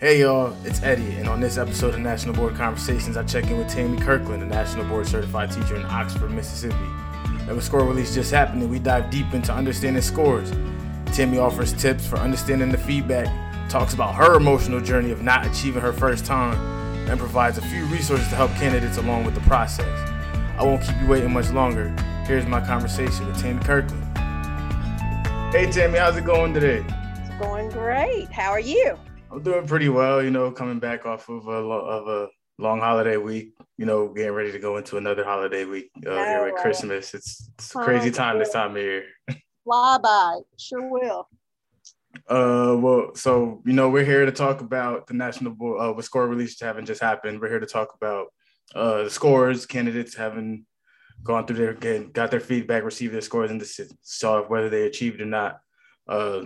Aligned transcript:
Hey 0.00 0.20
y'all, 0.20 0.56
it's 0.64 0.80
Eddie, 0.84 1.16
and 1.16 1.28
on 1.28 1.40
this 1.40 1.58
episode 1.58 1.94
of 1.94 1.98
National 1.98 2.32
Board 2.32 2.54
Conversations, 2.54 3.16
I 3.16 3.24
check 3.24 3.50
in 3.50 3.58
with 3.58 3.68
Tammy 3.68 3.98
Kirkland, 3.98 4.44
a 4.44 4.46
National 4.46 4.84
Board 4.84 5.08
Certified 5.08 5.50
teacher 5.50 5.74
in 5.74 5.84
Oxford, 5.86 6.30
Mississippi. 6.30 6.76
And 7.24 7.48
with 7.48 7.64
score 7.64 7.82
release 7.82 8.14
just 8.14 8.30
happening, 8.30 8.68
we 8.68 8.78
dive 8.78 9.10
deep 9.10 9.34
into 9.34 9.52
understanding 9.52 10.00
scores. 10.00 10.52
Tammy 11.06 11.38
offers 11.38 11.72
tips 11.72 12.06
for 12.06 12.14
understanding 12.14 12.70
the 12.70 12.78
feedback, 12.78 13.26
talks 13.68 13.92
about 13.92 14.14
her 14.14 14.36
emotional 14.36 14.80
journey 14.80 15.10
of 15.10 15.22
not 15.22 15.44
achieving 15.44 15.82
her 15.82 15.92
first 15.92 16.24
time, 16.24 16.54
and 17.10 17.18
provides 17.18 17.58
a 17.58 17.62
few 17.62 17.84
resources 17.86 18.28
to 18.28 18.36
help 18.36 18.52
candidates 18.52 18.98
along 18.98 19.24
with 19.24 19.34
the 19.34 19.40
process. 19.40 20.08
I 20.56 20.62
won't 20.62 20.80
keep 20.80 20.94
you 21.00 21.08
waiting 21.08 21.32
much 21.32 21.50
longer. 21.50 21.88
Here's 22.24 22.46
my 22.46 22.64
conversation 22.64 23.26
with 23.26 23.40
Tammy 23.40 23.64
Kirkland. 23.64 24.04
Hey 25.52 25.68
Tammy, 25.72 25.98
how's 25.98 26.16
it 26.16 26.24
going 26.24 26.54
today? 26.54 26.84
It's 27.16 27.44
going 27.44 27.68
great. 27.70 28.30
How 28.30 28.52
are 28.52 28.60
you? 28.60 28.96
I'm 29.30 29.42
doing 29.42 29.66
pretty 29.66 29.88
well, 29.88 30.22
you 30.22 30.30
know, 30.30 30.50
coming 30.50 30.78
back 30.78 31.04
off 31.04 31.28
of 31.28 31.46
a 31.46 31.50
of 31.50 32.08
a 32.08 32.28
long 32.58 32.80
holiday 32.80 33.18
week, 33.18 33.54
you 33.76 33.84
know, 33.84 34.08
getting 34.08 34.32
ready 34.32 34.52
to 34.52 34.58
go 34.58 34.78
into 34.78 34.96
another 34.96 35.24
holiday 35.24 35.64
week 35.64 35.90
uh, 36.06 36.16
here 36.16 36.44
with 36.44 36.54
Christmas. 36.56 37.14
It's, 37.14 37.50
it's 37.58 37.74
a 37.74 37.78
crazy 37.78 38.10
time 38.10 38.38
this 38.38 38.52
time 38.52 38.70
of 38.70 38.82
year. 38.82 39.04
Fly 39.64 39.98
by, 40.02 40.38
sure 40.58 40.90
will. 40.90 41.28
Uh, 42.26 42.74
well, 42.76 43.14
so 43.14 43.62
you 43.64 43.72
know, 43.72 43.88
we're 43.88 44.04
here 44.04 44.26
to 44.26 44.32
talk 44.32 44.60
about 44.60 45.06
the 45.06 45.14
national 45.14 45.52
board 45.52 45.80
uh, 45.80 45.92
with 45.92 46.04
score 46.04 46.26
release 46.26 46.58
having 46.60 46.84
just 46.84 47.00
happened. 47.00 47.40
We're 47.40 47.48
here 47.48 47.60
to 47.60 47.66
talk 47.66 47.94
about 47.94 48.26
uh 48.74 49.04
the 49.04 49.10
scores, 49.10 49.66
candidates 49.66 50.16
having 50.16 50.66
gone 51.22 51.46
through 51.46 51.56
their 51.56 52.04
got 52.04 52.30
their 52.30 52.40
feedback, 52.40 52.82
received 52.82 53.14
their 53.14 53.20
scores, 53.20 53.50
and 53.50 53.62
saw 54.02 54.42
whether 54.42 54.68
they 54.68 54.82
achieved 54.86 55.20
or 55.20 55.26
not. 55.26 55.60
Uh, 56.08 56.44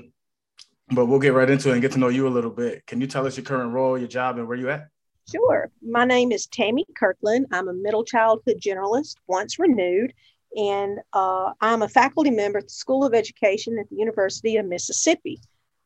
but 0.94 1.06
we'll 1.06 1.18
get 1.18 1.34
right 1.34 1.48
into 1.48 1.70
it 1.70 1.72
and 1.72 1.82
get 1.82 1.92
to 1.92 1.98
know 1.98 2.08
you 2.08 2.26
a 2.26 2.30
little 2.30 2.50
bit. 2.50 2.86
Can 2.86 3.00
you 3.00 3.06
tell 3.06 3.26
us 3.26 3.36
your 3.36 3.44
current 3.44 3.72
role, 3.72 3.98
your 3.98 4.08
job, 4.08 4.38
and 4.38 4.46
where 4.46 4.56
you 4.56 4.70
at? 4.70 4.88
Sure. 5.30 5.70
My 5.82 6.04
name 6.04 6.32
is 6.32 6.46
Tammy 6.46 6.84
Kirkland. 6.96 7.46
I'm 7.52 7.68
a 7.68 7.72
middle 7.72 8.04
childhood 8.04 8.56
generalist, 8.60 9.16
once 9.26 9.58
renewed, 9.58 10.12
and 10.56 10.98
uh, 11.12 11.52
I'm 11.60 11.82
a 11.82 11.88
faculty 11.88 12.30
member 12.30 12.58
at 12.58 12.64
the 12.64 12.70
School 12.70 13.04
of 13.04 13.14
Education 13.14 13.78
at 13.78 13.88
the 13.88 13.96
University 13.96 14.56
of 14.56 14.66
Mississippi. 14.66 15.40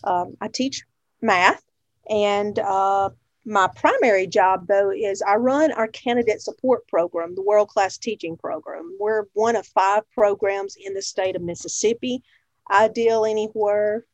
Um, 0.05 0.37
I 0.41 0.49
teach 0.49 0.85
math, 1.21 1.63
and 2.09 2.59
uh, 2.59 3.11
my 3.45 3.69
primary 3.77 4.27
job, 4.27 4.67
though, 4.67 4.91
is 4.91 5.23
I 5.23 5.37
run 5.37 5.71
our 5.73 5.87
candidate 5.89 6.41
support 6.41 6.89
program, 6.89 7.35
the 7.35 7.43
World 7.43 7.69
Class 7.69 7.99
Teaching 7.99 8.37
Program. 8.37 8.97
We're 8.99 9.25
one 9.35 9.55
of 9.55 9.67
five 9.67 10.03
programs 10.11 10.77
in 10.83 10.95
the 10.95 11.03
state 11.03 11.37
of 11.37 11.43
Mississippi. 11.43 12.23
I 12.69 12.89
deal 12.89 13.25
anywhere 13.25 14.05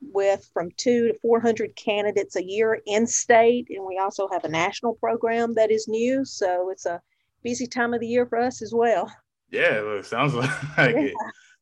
with 0.00 0.48
from 0.52 0.70
two 0.76 1.08
to 1.08 1.18
400 1.20 1.74
candidates 1.76 2.36
a 2.36 2.44
year 2.44 2.80
in 2.86 3.06
state. 3.06 3.68
And 3.70 3.84
we 3.84 3.98
also 3.98 4.28
have 4.28 4.44
a 4.44 4.48
national 4.48 4.94
program 4.94 5.54
that 5.54 5.70
is 5.70 5.88
new. 5.88 6.24
So 6.24 6.70
it's 6.70 6.86
a 6.86 7.00
busy 7.42 7.66
time 7.66 7.94
of 7.94 8.00
the 8.00 8.06
year 8.06 8.26
for 8.26 8.38
us 8.38 8.62
as 8.62 8.72
well. 8.74 9.12
Yeah, 9.50 9.80
look, 9.84 10.04
sounds 10.04 10.34
like 10.34 10.48
yeah. 10.78 11.00
it. 11.00 11.14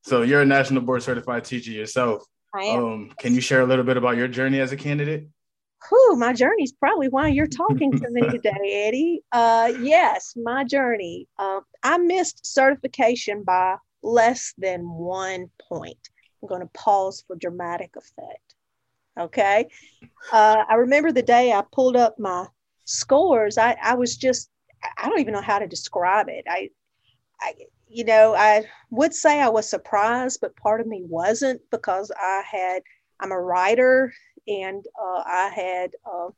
So 0.02 0.22
you're 0.22 0.42
a 0.42 0.46
national 0.46 0.82
board 0.82 1.02
certified 1.02 1.44
teacher 1.44 1.70
yourself. 1.70 2.24
I 2.54 2.64
am. 2.64 2.84
Um, 2.84 3.12
can 3.18 3.34
you 3.34 3.40
share 3.40 3.60
a 3.60 3.66
little 3.66 3.84
bit 3.84 3.96
about 3.96 4.16
your 4.16 4.28
journey 4.28 4.60
as 4.60 4.72
a 4.72 4.76
candidate? 4.76 5.28
Whew, 5.88 6.16
my 6.16 6.32
journey 6.32 6.62
is 6.62 6.72
probably 6.72 7.08
why 7.08 7.28
you're 7.28 7.46
talking 7.46 7.92
to 7.92 8.10
me 8.10 8.22
today, 8.30 8.84
Eddie. 8.86 9.22
Uh, 9.30 9.72
yes, 9.80 10.34
my 10.36 10.64
journey. 10.64 11.28
Uh, 11.38 11.60
I 11.82 11.98
missed 11.98 12.46
certification 12.46 13.44
by 13.44 13.76
less 14.02 14.54
than 14.58 14.88
one 14.88 15.50
point. 15.68 15.98
I'm 16.42 16.48
going 16.48 16.60
to 16.60 16.68
pause 16.68 17.24
for 17.26 17.36
dramatic 17.36 17.94
effect. 17.96 18.54
Okay. 19.18 19.68
Uh, 20.32 20.64
I 20.68 20.74
remember 20.74 21.12
the 21.12 21.22
day 21.22 21.52
I 21.52 21.62
pulled 21.72 21.96
up 21.96 22.18
my 22.18 22.46
scores. 22.84 23.58
I, 23.58 23.76
I 23.82 23.94
was 23.94 24.16
just, 24.16 24.50
I 24.98 25.08
don't 25.08 25.20
even 25.20 25.34
know 25.34 25.40
how 25.40 25.58
to 25.58 25.66
describe 25.66 26.28
it. 26.28 26.44
I, 26.48 26.70
I, 27.40 27.54
you 27.88 28.04
know, 28.04 28.34
I 28.34 28.64
would 28.90 29.14
say 29.14 29.40
I 29.40 29.48
was 29.48 29.68
surprised, 29.68 30.40
but 30.40 30.56
part 30.56 30.80
of 30.80 30.86
me 30.86 31.02
wasn't 31.08 31.62
because 31.70 32.10
I 32.20 32.42
had, 32.50 32.82
I'm 33.20 33.32
a 33.32 33.40
writer 33.40 34.12
and 34.46 34.84
uh, 35.00 35.22
I 35.26 35.50
had 35.54 35.90
uh, 36.04 36.28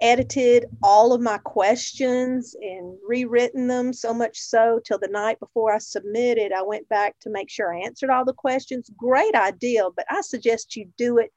edited 0.00 0.66
all 0.82 1.12
of 1.12 1.20
my 1.20 1.38
questions 1.38 2.54
and 2.60 2.96
rewritten 3.06 3.66
them 3.66 3.92
so 3.92 4.14
much 4.14 4.38
so 4.38 4.80
till 4.84 4.98
the 4.98 5.08
night 5.08 5.40
before 5.40 5.74
I 5.74 5.78
submitted, 5.78 6.52
I 6.52 6.62
went 6.62 6.88
back 6.88 7.16
to 7.20 7.30
make 7.30 7.50
sure 7.50 7.74
I 7.74 7.80
answered 7.80 8.10
all 8.10 8.24
the 8.24 8.32
questions. 8.32 8.90
Great 8.96 9.34
idea, 9.34 9.88
but 9.94 10.06
I 10.08 10.20
suggest 10.20 10.76
you 10.76 10.88
do 10.96 11.18
it 11.18 11.32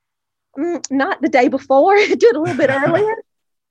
mm, 0.58 0.84
not 0.92 1.22
the 1.22 1.30
day 1.30 1.48
before, 1.48 1.96
do 1.96 2.04
it 2.12 2.36
a 2.36 2.40
little 2.40 2.58
bit 2.58 2.70
earlier. 2.70 3.24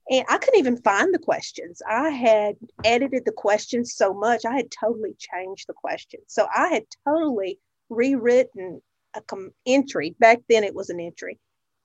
And 0.09 0.25
I 0.29 0.37
couldn't 0.37 0.59
even 0.59 0.81
find 0.81 1.13
the 1.13 1.19
questions. 1.19 1.81
I 1.87 2.09
had 2.09 2.55
edited 2.83 3.23
the 3.23 3.31
questions 3.31 3.93
so 3.95 4.13
much, 4.13 4.43
I 4.45 4.55
had 4.55 4.71
totally 4.71 5.15
changed 5.17 5.67
the 5.67 5.73
questions. 5.73 6.23
So 6.27 6.47
I 6.53 6.67
had 6.67 6.83
totally 7.07 7.59
rewritten 7.89 8.81
a 9.13 9.21
com- 9.21 9.51
entry. 9.65 10.15
Back 10.19 10.39
then, 10.49 10.63
it 10.63 10.75
was 10.75 10.89
an 10.89 10.99
entry 10.99 11.39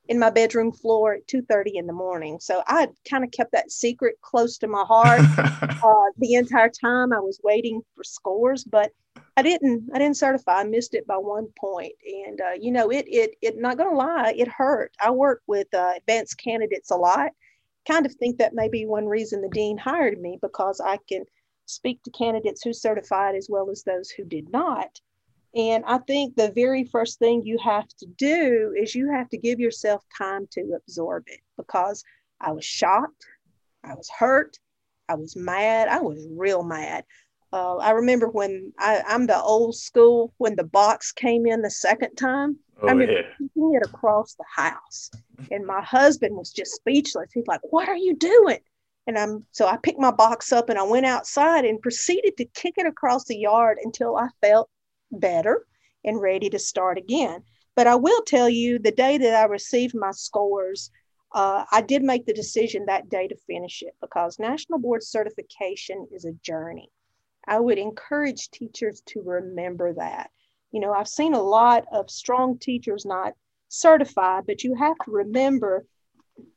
in 0.08 0.18
my 0.18 0.30
bedroom 0.30 0.72
floor 0.72 1.14
at 1.14 1.26
2.30 1.26 1.72
in 1.74 1.86
the 1.86 1.92
morning. 1.92 2.38
So 2.40 2.62
i 2.66 2.88
kind 3.08 3.24
of 3.24 3.30
kept 3.30 3.52
that 3.52 3.70
secret 3.70 4.16
close 4.22 4.58
to 4.58 4.68
my 4.68 4.84
heart 4.86 5.20
uh, 5.82 6.10
the 6.18 6.34
entire 6.34 6.70
time 6.70 7.12
i 7.12 7.20
was 7.20 7.40
waiting 7.42 7.82
for 7.94 8.04
scores 8.04 8.64
but 8.64 8.90
i 9.36 9.42
didn't 9.42 9.88
i 9.94 9.98
didn't 9.98 10.16
certify 10.16 10.60
i 10.60 10.64
missed 10.64 10.94
it 10.94 11.06
by 11.06 11.16
one 11.16 11.46
point. 11.58 11.92
and 12.26 12.40
uh, 12.40 12.54
you 12.60 12.72
know 12.72 12.90
it 12.90 13.06
it 13.08 13.34
it 13.42 13.58
not 13.58 13.78
gonna 13.78 13.96
lie 13.96 14.34
it 14.36 14.48
hurt. 14.48 14.92
I 15.02 15.10
work 15.10 15.42
with 15.46 15.72
uh, 15.74 15.92
advanced 15.96 16.38
candidates 16.38 16.90
a 16.90 16.96
lot. 16.96 17.30
Kind 17.86 18.06
of 18.06 18.14
think 18.14 18.38
that 18.38 18.54
may 18.54 18.68
be 18.68 18.86
one 18.86 19.06
reason 19.06 19.42
the 19.42 19.48
dean 19.48 19.78
hired 19.78 20.20
me 20.20 20.38
because 20.40 20.80
i 20.80 20.98
can 21.08 21.24
speak 21.66 22.02
to 22.04 22.10
candidates 22.10 22.62
who 22.62 22.72
certified 22.72 23.34
as 23.34 23.48
well 23.50 23.70
as 23.70 23.82
those 23.82 24.10
who 24.10 24.24
did 24.24 24.50
not 24.50 25.00
and 25.56 25.84
I 25.86 25.98
think 25.98 26.36
the 26.36 26.52
very 26.54 26.84
first 26.84 27.18
thing 27.18 27.42
you 27.42 27.56
have 27.64 27.88
to 27.98 28.06
do 28.18 28.74
is 28.78 28.94
you 28.94 29.10
have 29.10 29.30
to 29.30 29.38
give 29.38 29.58
yourself 29.58 30.04
time 30.16 30.46
to 30.52 30.76
absorb 30.76 31.24
it 31.28 31.40
because 31.56 32.04
I 32.42 32.52
was 32.52 32.64
shocked, 32.64 33.24
I 33.82 33.94
was 33.94 34.10
hurt, 34.10 34.58
I 35.08 35.14
was 35.14 35.34
mad, 35.34 35.88
I 35.88 36.00
was 36.00 36.28
real 36.30 36.62
mad. 36.62 37.04
Uh, 37.54 37.76
I 37.76 37.92
remember 37.92 38.28
when 38.28 38.74
I, 38.78 39.02
am 39.06 39.26
the 39.26 39.40
old 39.40 39.76
school 39.76 40.34
when 40.36 40.56
the 40.56 40.64
box 40.64 41.10
came 41.10 41.46
in 41.46 41.62
the 41.62 41.70
second 41.70 42.16
time. 42.16 42.58
Oh, 42.82 42.88
I 42.88 42.90
remember 42.90 43.14
yeah. 43.14 43.22
kicking 43.38 43.80
it 43.80 43.86
across 43.86 44.34
the 44.34 44.44
house, 44.54 45.10
and 45.50 45.64
my 45.64 45.80
husband 45.80 46.36
was 46.36 46.52
just 46.52 46.72
speechless. 46.72 47.30
He's 47.32 47.46
like, 47.46 47.60
"What 47.70 47.88
are 47.88 47.96
you 47.96 48.14
doing?" 48.16 48.58
And 49.06 49.16
I'm 49.16 49.46
so 49.52 49.66
I 49.66 49.78
picked 49.78 50.00
my 50.00 50.10
box 50.10 50.52
up 50.52 50.68
and 50.68 50.78
I 50.78 50.82
went 50.82 51.06
outside 51.06 51.64
and 51.64 51.80
proceeded 51.80 52.36
to 52.36 52.44
kick 52.44 52.74
it 52.76 52.86
across 52.86 53.24
the 53.24 53.38
yard 53.38 53.78
until 53.82 54.16
I 54.16 54.28
felt 54.42 54.68
better 55.10 55.66
and 56.04 56.20
ready 56.20 56.50
to 56.50 56.58
start 56.58 56.98
again. 56.98 57.42
But 57.74 57.86
I 57.86 57.94
will 57.96 58.22
tell 58.22 58.48
you 58.48 58.78
the 58.78 58.92
day 58.92 59.18
that 59.18 59.34
I 59.34 59.46
received 59.46 59.94
my 59.94 60.10
scores, 60.12 60.90
uh, 61.32 61.64
I 61.70 61.82
did 61.82 62.02
make 62.02 62.24
the 62.24 62.32
decision 62.32 62.86
that 62.86 63.08
day 63.08 63.28
to 63.28 63.36
finish 63.46 63.82
it 63.82 63.94
because 64.00 64.38
National 64.38 64.78
Board 64.78 65.02
certification 65.02 66.06
is 66.12 66.24
a 66.24 66.32
journey. 66.32 66.90
I 67.46 67.60
would 67.60 67.78
encourage 67.78 68.50
teachers 68.50 69.02
to 69.06 69.22
remember 69.22 69.92
that. 69.94 70.30
You 70.72 70.80
know, 70.80 70.92
I've 70.92 71.08
seen 71.08 71.34
a 71.34 71.42
lot 71.42 71.84
of 71.92 72.10
strong 72.10 72.58
teachers 72.58 73.04
not 73.04 73.34
certified, 73.68 74.44
but 74.46 74.64
you 74.64 74.74
have 74.74 74.96
to 75.04 75.10
remember 75.10 75.84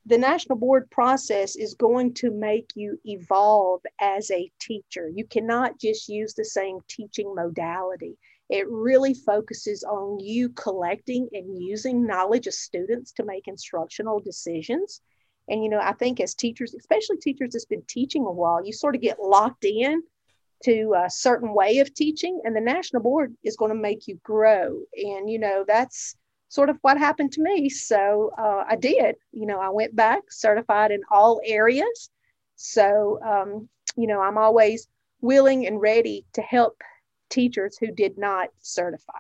the 0.06 0.18
national 0.18 0.58
board 0.58 0.90
process 0.90 1.56
is 1.56 1.74
going 1.76 2.14
to 2.16 2.32
make 2.32 2.72
you 2.76 3.00
evolve 3.06 3.82
as 4.00 4.30
a 4.32 4.52
teacher. 4.60 5.10
You 5.14 5.26
cannot 5.26 5.80
just 5.80 6.10
use 6.10 6.34
the 6.34 6.46
same 6.46 6.80
teaching 6.88 7.34
modality. 7.36 8.18
It 8.50 8.68
really 8.70 9.14
focuses 9.14 9.84
on 9.84 10.20
you 10.20 10.50
collecting 10.50 11.30
and 11.34 11.62
using 11.62 12.08
knowledge 12.08 12.48
of 12.48 12.54
students 12.54 13.12
to 13.14 13.24
make 13.24 13.48
instructional 13.48 14.20
decisions. 14.20 15.02
And, 15.48 15.64
you 15.64 15.70
know, 15.70 15.80
I 15.80 15.94
think 15.94 16.20
as 16.20 16.36
teachers, 16.36 16.74
especially 16.74 17.18
teachers 17.18 17.52
that's 17.54 17.66
been 17.66 17.84
teaching 17.88 18.26
a 18.26 18.32
while, 18.32 18.66
you 18.66 18.74
sort 18.74 18.96
of 18.96 19.02
get 19.02 19.20
locked 19.20 19.66
in 19.66 20.02
to 20.66 20.94
a 20.98 21.10
certain 21.10 21.54
way 21.54 21.80
of 21.80 21.94
teaching, 21.94 22.42
and 22.44 22.56
the 22.56 22.62
national 22.62 23.02
board 23.02 23.34
is 23.44 23.56
going 23.56 23.72
to 23.72 23.78
make 23.78 24.08
you 24.08 24.20
grow. 24.24 24.80
And, 24.96 25.30
you 25.30 25.40
know, 25.40 25.64
that's 25.68 26.16
sort 26.50 26.70
of 26.70 26.78
what 26.82 26.98
happened 26.98 27.32
to 27.34 27.42
me. 27.42 27.70
So 27.70 28.32
uh, 28.38 28.66
I 28.68 28.76
did, 28.76 29.16
you 29.32 29.46
know, 29.46 29.60
I 29.60 29.70
went 29.70 29.96
back 29.96 30.24
certified 30.30 30.92
in 30.92 31.02
all 31.12 31.40
areas. 31.46 32.10
So, 32.56 33.20
um, 33.24 33.70
you 33.96 34.08
know, 34.08 34.20
I'm 34.22 34.38
always 34.38 34.88
willing 35.22 35.66
and 35.68 35.80
ready 35.80 36.26
to 36.34 36.42
help 36.42 36.82
teachers 37.30 37.78
who 37.80 37.92
did 37.92 38.18
not 38.18 38.50
certify. 38.60 39.14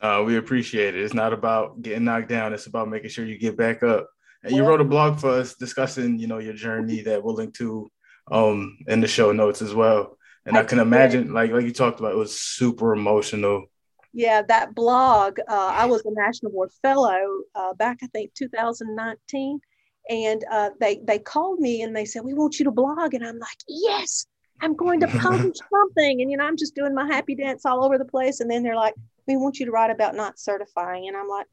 Uh, 0.00 0.22
we 0.26 0.36
appreciate 0.36 0.94
it. 0.96 1.02
It's 1.02 1.14
not 1.14 1.32
about 1.32 1.80
getting 1.82 2.04
knocked 2.04 2.28
down. 2.28 2.52
It's 2.52 2.66
about 2.66 2.88
making 2.88 3.10
sure 3.10 3.24
you 3.24 3.38
get 3.38 3.56
back 3.56 3.82
up. 3.82 4.08
And 4.42 4.54
you 4.56 4.64
wrote 4.64 4.80
a 4.80 4.84
blog 4.84 5.20
for 5.20 5.30
us 5.30 5.54
discussing, 5.54 6.18
you 6.18 6.26
know, 6.26 6.38
your 6.38 6.54
journey 6.54 7.02
that 7.02 7.22
we'll 7.22 7.34
link 7.36 7.54
to 7.54 7.90
um, 8.30 8.78
in 8.88 9.00
the 9.00 9.06
show 9.06 9.30
notes 9.30 9.62
as 9.62 9.74
well. 9.74 10.18
And 10.44 10.56
I, 10.56 10.60
I 10.60 10.64
can 10.64 10.80
imagine, 10.80 11.32
like 11.32 11.52
like 11.52 11.64
you 11.64 11.72
talked 11.72 12.00
about, 12.00 12.12
it 12.12 12.16
was 12.18 12.38
super 12.40 12.92
emotional. 12.92 13.66
Yeah, 14.12 14.42
that 14.42 14.74
blog. 14.74 15.38
Uh, 15.48 15.72
I 15.74 15.86
was 15.86 16.02
a 16.04 16.10
National 16.12 16.52
Board 16.52 16.70
Fellow 16.82 17.42
uh, 17.54 17.74
back, 17.74 18.00
I 18.02 18.06
think, 18.08 18.34
2019, 18.34 19.60
And 20.10 20.44
uh, 20.50 20.70
they 20.80 21.00
they 21.06 21.18
called 21.18 21.60
me 21.60 21.82
and 21.82 21.94
they 21.96 22.04
said, 22.04 22.24
"We 22.24 22.34
want 22.34 22.58
you 22.58 22.64
to 22.66 22.70
blog," 22.72 23.14
and 23.14 23.24
I'm 23.24 23.38
like, 23.38 23.58
"Yes, 23.68 24.26
I'm 24.60 24.76
going 24.76 25.00
to 25.00 25.06
publish 25.18 25.56
something." 25.70 26.20
And 26.20 26.30
you 26.30 26.36
know, 26.36 26.44
I'm 26.44 26.56
just 26.56 26.74
doing 26.74 26.94
my 26.94 27.06
happy 27.06 27.34
dance 27.34 27.64
all 27.64 27.84
over 27.84 27.98
the 27.98 28.04
place. 28.04 28.40
And 28.40 28.50
then 28.50 28.62
they're 28.62 28.76
like, 28.76 28.94
"We 29.26 29.36
want 29.36 29.58
you 29.58 29.66
to 29.66 29.72
write 29.72 29.90
about 29.90 30.14
not 30.14 30.38
certifying," 30.38 31.08
and 31.08 31.16
I'm 31.16 31.28
like, 31.28 31.46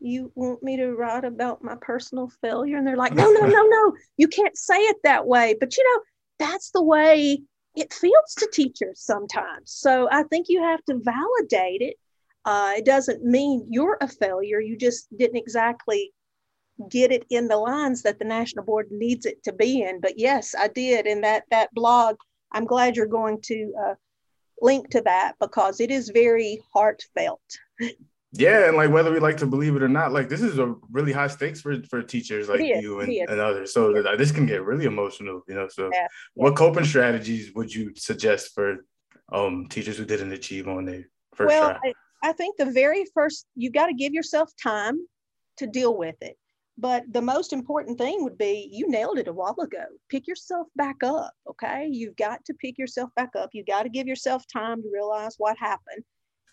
"You 0.00 0.32
want 0.34 0.62
me 0.62 0.76
to 0.76 0.94
write 0.94 1.24
about 1.24 1.62
my 1.62 1.76
personal 1.80 2.30
failure?" 2.40 2.76
And 2.76 2.86
they're 2.86 2.96
like, 2.96 3.14
"No, 3.14 3.30
no, 3.30 3.46
no, 3.46 3.62
no, 3.62 3.92
you 4.16 4.28
can't 4.28 4.56
say 4.56 4.78
it 4.78 4.96
that 5.04 5.26
way." 5.26 5.56
But 5.58 5.76
you 5.76 5.84
know, 5.84 6.02
that's 6.38 6.70
the 6.70 6.82
way 6.82 7.42
it 7.74 7.92
feels 7.92 8.34
to 8.38 8.48
teachers 8.52 9.00
sometimes. 9.00 9.72
So 9.72 10.08
I 10.10 10.24
think 10.24 10.46
you 10.48 10.62
have 10.62 10.84
to 10.84 10.98
validate 10.98 11.80
it. 11.80 11.96
Uh, 12.44 12.74
it 12.76 12.84
doesn't 12.84 13.24
mean 13.24 13.66
you're 13.70 13.96
a 14.00 14.08
failure. 14.08 14.60
You 14.60 14.76
just 14.76 15.06
didn't 15.16 15.36
exactly 15.36 16.12
get 16.88 17.12
it 17.12 17.24
in 17.30 17.48
the 17.48 17.56
lines 17.56 18.02
that 18.02 18.18
the 18.18 18.24
national 18.24 18.64
board 18.64 18.88
needs 18.90 19.26
it 19.26 19.42
to 19.44 19.52
be 19.52 19.82
in. 19.82 20.00
But 20.00 20.18
yes, 20.18 20.54
I 20.58 20.68
did. 20.68 21.06
In 21.06 21.20
that 21.22 21.44
that 21.50 21.72
blog, 21.72 22.16
I'm 22.52 22.64
glad 22.64 22.96
you're 22.96 23.06
going 23.06 23.40
to 23.42 23.72
uh, 23.80 23.94
link 24.60 24.90
to 24.90 25.02
that 25.02 25.34
because 25.40 25.80
it 25.80 25.90
is 25.90 26.10
very 26.10 26.62
heartfelt. 26.72 27.42
Yeah, 28.34 28.68
and 28.68 28.78
like 28.78 28.90
whether 28.90 29.12
we 29.12 29.20
like 29.20 29.36
to 29.38 29.46
believe 29.46 29.76
it 29.76 29.82
or 29.82 29.88
not, 29.88 30.12
like 30.12 30.30
this 30.30 30.40
is 30.40 30.58
a 30.58 30.74
really 30.90 31.12
high 31.12 31.26
stakes 31.26 31.60
for 31.60 31.82
for 31.90 32.02
teachers 32.02 32.48
like 32.48 32.60
you 32.60 33.00
and, 33.00 33.12
and 33.28 33.40
others. 33.40 33.74
So 33.74 33.92
this 34.16 34.32
can 34.32 34.46
get 34.46 34.64
really 34.64 34.86
emotional, 34.86 35.42
you 35.46 35.54
know. 35.54 35.68
So 35.68 35.90
yeah. 35.92 36.06
what 36.34 36.56
coping 36.56 36.84
strategies 36.84 37.52
would 37.54 37.74
you 37.74 37.92
suggest 37.94 38.54
for 38.54 38.86
um 39.30 39.66
teachers 39.68 39.98
who 39.98 40.06
didn't 40.06 40.32
achieve 40.32 40.66
on 40.66 40.86
their 40.86 41.04
first 41.34 41.48
well, 41.48 41.70
try? 41.70 41.92
I, 42.22 42.30
I 42.30 42.32
think 42.32 42.56
the 42.56 42.70
very 42.70 43.04
first 43.12 43.46
you 43.54 43.70
got 43.70 43.86
to 43.86 43.94
give 43.94 44.14
yourself 44.14 44.50
time 44.62 44.98
to 45.58 45.66
deal 45.66 45.94
with 45.94 46.16
it. 46.22 46.38
But 46.78 47.04
the 47.12 47.22
most 47.22 47.52
important 47.52 47.98
thing 47.98 48.24
would 48.24 48.38
be 48.38 48.68
you 48.72 48.88
nailed 48.88 49.18
it 49.18 49.28
a 49.28 49.32
while 49.32 49.56
ago. 49.60 49.84
Pick 50.08 50.26
yourself 50.26 50.68
back 50.74 51.02
up. 51.04 51.32
Okay. 51.48 51.88
You've 51.90 52.16
got 52.16 52.44
to 52.46 52.54
pick 52.54 52.78
yourself 52.78 53.10
back 53.14 53.30
up. 53.36 53.50
You've 53.52 53.66
got 53.66 53.82
to 53.82 53.88
give 53.88 54.06
yourself 54.06 54.44
time 54.52 54.82
to 54.82 54.90
realize 54.92 55.34
what 55.38 55.56
happened. 55.58 56.02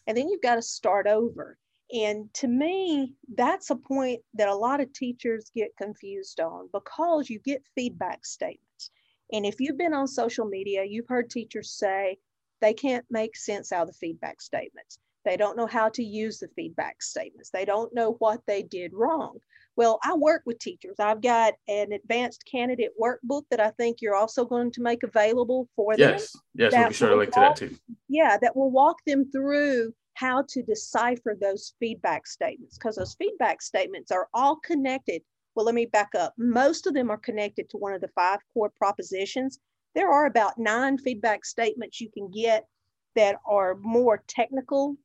And 0.07 0.17
then 0.17 0.27
you've 0.27 0.41
got 0.41 0.55
to 0.55 0.61
start 0.61 1.07
over. 1.07 1.57
And 1.91 2.31
to 2.35 2.47
me, 2.47 3.15
that's 3.35 3.69
a 3.71 3.75
point 3.75 4.21
that 4.35 4.47
a 4.47 4.55
lot 4.55 4.81
of 4.81 4.93
teachers 4.93 5.49
get 5.55 5.75
confused 5.77 6.39
on 6.39 6.69
because 6.71 7.29
you 7.29 7.39
get 7.39 7.63
feedback 7.73 8.25
statements. 8.25 8.91
And 9.31 9.45
if 9.45 9.59
you've 9.59 9.77
been 9.77 9.93
on 9.93 10.07
social 10.07 10.45
media, 10.45 10.83
you've 10.83 11.07
heard 11.07 11.29
teachers 11.29 11.71
say 11.71 12.17
they 12.61 12.73
can't 12.73 13.05
make 13.09 13.35
sense 13.35 13.71
out 13.71 13.83
of 13.83 13.87
the 13.87 13.93
feedback 13.93 14.41
statements. 14.41 14.99
They 15.25 15.37
don't 15.37 15.57
know 15.57 15.67
how 15.67 15.89
to 15.89 16.03
use 16.03 16.39
the 16.39 16.47
feedback 16.55 17.01
statements. 17.01 17.49
They 17.49 17.65
don't 17.65 17.93
know 17.93 18.13
what 18.19 18.41
they 18.47 18.63
did 18.63 18.93
wrong. 18.93 19.39
Well, 19.79 19.97
I 20.03 20.13
work 20.13 20.41
with 20.45 20.59
teachers. 20.59 20.97
I've 20.99 21.21
got 21.21 21.53
an 21.69 21.93
advanced 21.93 22.43
candidate 22.45 22.91
workbook 23.01 23.43
that 23.49 23.61
I 23.61 23.69
think 23.69 24.01
you're 24.01 24.13
also 24.13 24.43
going 24.43 24.73
to 24.73 24.81
make 24.81 25.03
available 25.03 25.69
for 25.73 25.95
them. 25.95 26.09
Yes, 26.09 26.35
yes, 26.53 26.73
we'll 26.73 26.89
be 26.89 26.93
sure 26.93 27.09
to 27.11 27.15
link 27.15 27.31
to 27.31 27.39
that 27.39 27.55
too. 27.55 27.73
Yeah, 28.09 28.37
that 28.41 28.57
will 28.57 28.71
walk 28.71 28.97
them 29.07 29.31
through 29.31 29.93
how 30.15 30.43
to 30.49 30.61
decipher 30.63 31.33
those 31.39 31.75
feedback 31.79 32.27
statements 32.27 32.77
because 32.77 32.97
those 32.97 33.13
feedback 33.13 33.61
statements 33.61 34.11
are 34.11 34.27
all 34.33 34.57
connected. 34.57 35.21
Well, 35.55 35.65
let 35.65 35.75
me 35.75 35.85
back 35.85 36.09
up. 36.13 36.33
Most 36.37 36.85
of 36.85 36.93
them 36.93 37.09
are 37.09 37.17
connected 37.17 37.69
to 37.69 37.77
one 37.77 37.93
of 37.93 38.01
the 38.01 38.09
five 38.09 38.39
core 38.53 38.73
propositions. 38.77 39.59
There 39.95 40.11
are 40.11 40.25
about 40.25 40.57
nine 40.57 40.97
feedback 40.97 41.45
statements 41.45 42.01
you 42.01 42.09
can 42.13 42.29
get 42.29 42.67
that 43.15 43.37
are 43.47 43.75
more 43.75 44.25
technical 44.27 44.97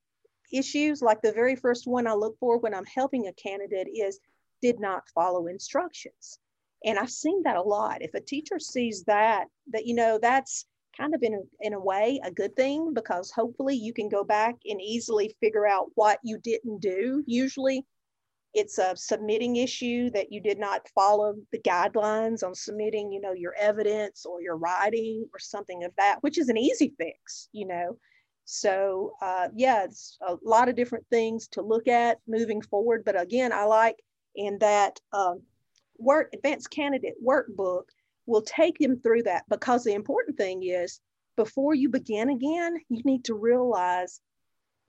issues. 0.52 1.00
Like 1.00 1.22
the 1.22 1.30
very 1.30 1.54
first 1.54 1.86
one 1.86 2.08
I 2.08 2.14
look 2.14 2.36
for 2.40 2.58
when 2.58 2.74
I'm 2.74 2.86
helping 2.86 3.28
a 3.28 3.32
candidate 3.34 3.86
is 3.94 4.18
did 4.62 4.80
not 4.80 5.08
follow 5.14 5.46
instructions. 5.46 6.38
And 6.84 6.98
I've 6.98 7.10
seen 7.10 7.42
that 7.44 7.56
a 7.56 7.62
lot. 7.62 8.02
If 8.02 8.14
a 8.14 8.20
teacher 8.20 8.58
sees 8.58 9.04
that, 9.04 9.46
that, 9.72 9.86
you 9.86 9.94
know, 9.94 10.18
that's 10.20 10.66
kind 10.96 11.14
of 11.14 11.22
in 11.22 11.34
a, 11.34 11.66
in 11.66 11.74
a 11.74 11.80
way 11.80 12.20
a 12.24 12.30
good 12.30 12.54
thing 12.56 12.92
because 12.94 13.30
hopefully 13.30 13.74
you 13.74 13.92
can 13.92 14.08
go 14.08 14.24
back 14.24 14.54
and 14.66 14.80
easily 14.80 15.34
figure 15.40 15.66
out 15.66 15.86
what 15.94 16.18
you 16.22 16.38
didn't 16.38 16.80
do 16.80 17.22
usually 17.26 17.84
it's 18.54 18.78
a 18.78 18.94
submitting 18.96 19.56
issue 19.56 20.08
that 20.10 20.30
you 20.30 20.40
did 20.40 20.60
not 20.60 20.88
follow 20.94 21.34
the 21.50 21.58
guidelines 21.58 22.44
on 22.44 22.54
submitting 22.54 23.12
you 23.12 23.20
know 23.20 23.32
your 23.32 23.54
evidence 23.58 24.24
or 24.24 24.40
your 24.40 24.56
writing 24.56 25.26
or 25.32 25.38
something 25.38 25.84
of 25.84 25.92
that 25.98 26.18
which 26.22 26.38
is 26.38 26.48
an 26.48 26.56
easy 26.56 26.94
fix 26.98 27.48
you 27.52 27.66
know 27.66 27.96
so 28.44 29.12
uh, 29.22 29.48
yeah 29.54 29.84
it's 29.84 30.18
a 30.28 30.36
lot 30.44 30.68
of 30.68 30.76
different 30.76 31.04
things 31.10 31.48
to 31.48 31.62
look 31.62 31.88
at 31.88 32.18
moving 32.28 32.62
forward 32.62 33.02
but 33.04 33.20
again 33.20 33.52
i 33.52 33.64
like 33.64 33.96
in 34.36 34.58
that 34.58 35.00
um, 35.12 35.42
work 35.98 36.30
advanced 36.32 36.70
candidate 36.70 37.14
workbook 37.24 37.84
will 38.26 38.42
take 38.42 38.78
them 38.78 38.98
through 39.00 39.22
that 39.22 39.44
because 39.48 39.84
the 39.84 39.92
important 39.92 40.36
thing 40.36 40.62
is 40.62 41.00
before 41.36 41.74
you 41.74 41.88
begin 41.88 42.30
again, 42.30 42.76
you 42.88 43.02
need 43.04 43.24
to 43.24 43.34
realize 43.34 44.20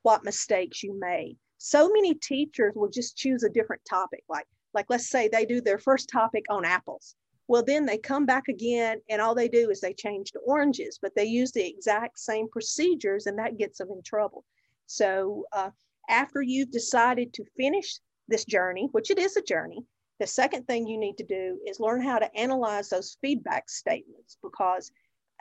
what 0.03 0.23
mistakes 0.23 0.83
you 0.83 0.97
made. 0.99 1.37
So 1.57 1.89
many 1.89 2.13
teachers 2.13 2.73
will 2.75 2.89
just 2.89 3.17
choose 3.17 3.43
a 3.43 3.49
different 3.49 3.81
topic, 3.89 4.23
like, 4.29 4.45
like 4.73 4.85
let's 4.89 5.09
say 5.09 5.27
they 5.27 5.45
do 5.45 5.61
their 5.61 5.79
first 5.79 6.09
topic 6.09 6.45
on 6.49 6.63
apples. 6.65 7.15
Well, 7.47 7.63
then 7.63 7.85
they 7.85 7.97
come 7.97 8.25
back 8.25 8.47
again 8.47 9.01
and 9.09 9.21
all 9.21 9.35
they 9.35 9.47
do 9.47 9.69
is 9.69 9.79
they 9.79 9.93
change 9.93 10.31
to 10.31 10.39
oranges, 10.39 10.99
but 11.01 11.15
they 11.15 11.25
use 11.25 11.51
the 11.51 11.65
exact 11.65 12.19
same 12.19 12.47
procedures 12.49 13.25
and 13.25 13.37
that 13.39 13.57
gets 13.57 13.77
them 13.77 13.89
in 13.91 14.01
trouble. 14.03 14.43
So 14.87 15.45
uh, 15.53 15.69
after 16.09 16.41
you've 16.41 16.71
decided 16.71 17.33
to 17.33 17.45
finish 17.57 17.99
this 18.27 18.45
journey, 18.45 18.89
which 18.91 19.11
it 19.11 19.19
is 19.19 19.35
a 19.37 19.41
journey, 19.41 19.83
the 20.19 20.27
second 20.27 20.65
thing 20.65 20.87
you 20.87 20.97
need 20.97 21.17
to 21.17 21.25
do 21.25 21.59
is 21.67 21.79
learn 21.79 22.01
how 22.01 22.19
to 22.19 22.33
analyze 22.35 22.89
those 22.89 23.17
feedback 23.21 23.69
statements 23.69 24.37
because 24.41 24.91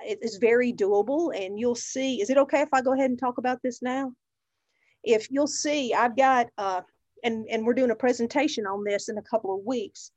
it 0.05 0.19
is 0.23 0.37
very 0.37 0.73
doable 0.73 1.35
and 1.35 1.59
you'll 1.59 1.77
see. 1.77 2.21
Is 2.21 2.31
it 2.31 2.39
okay 2.39 2.63
if 2.63 2.71
I 2.73 2.83
go 2.83 2.93
ahead 2.93 3.11
and 3.11 3.19
talk 3.19 3.39
about 3.39 3.63
this 3.63 3.83
now? 3.83 4.13
If 5.05 5.31
you'll 5.31 5.47
see, 5.47 5.95
I've 5.95 6.17
got, 6.17 6.49
uh, 6.59 6.81
and, 7.23 7.47
and 7.49 7.65
we're 7.65 7.75
doing 7.75 7.93
a 7.93 7.97
presentation 7.97 8.67
on 8.67 8.83
this 8.85 9.09
in 9.09 9.19
a 9.19 9.23
couple 9.23 9.55
of 9.55 9.65
weeks 9.65 10.11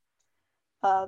uh, 0.82 1.08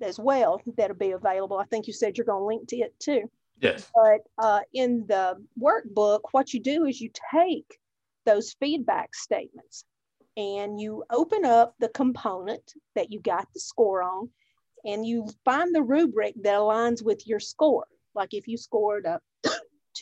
as 0.00 0.18
well 0.18 0.62
that'll 0.78 0.96
be 0.96 1.10
available. 1.10 1.58
I 1.58 1.64
think 1.64 1.86
you 1.86 1.92
said 1.92 2.16
you're 2.16 2.24
going 2.24 2.40
to 2.40 2.46
link 2.46 2.68
to 2.68 2.76
it 2.76 2.94
too. 2.98 3.30
Yes. 3.60 3.90
But 3.94 4.20
uh, 4.42 4.60
in 4.72 5.04
the 5.06 5.36
workbook, 5.60 6.20
what 6.32 6.54
you 6.54 6.60
do 6.60 6.86
is 6.86 7.00
you 7.00 7.10
take 7.30 7.78
those 8.24 8.56
feedback 8.58 9.14
statements 9.14 9.84
and 10.36 10.80
you 10.80 11.04
open 11.10 11.44
up 11.44 11.74
the 11.80 11.88
component 11.88 12.74
that 12.94 13.12
you 13.12 13.20
got 13.20 13.46
the 13.52 13.60
score 13.60 14.02
on 14.02 14.30
and 14.84 15.04
you 15.04 15.28
find 15.44 15.74
the 15.74 15.82
rubric 15.82 16.34
that 16.42 16.54
aligns 16.54 17.04
with 17.04 17.26
your 17.26 17.40
score. 17.40 17.86
Like 18.14 18.32
if 18.32 18.46
you 18.48 18.56
scored 18.56 19.06
a 19.06 19.20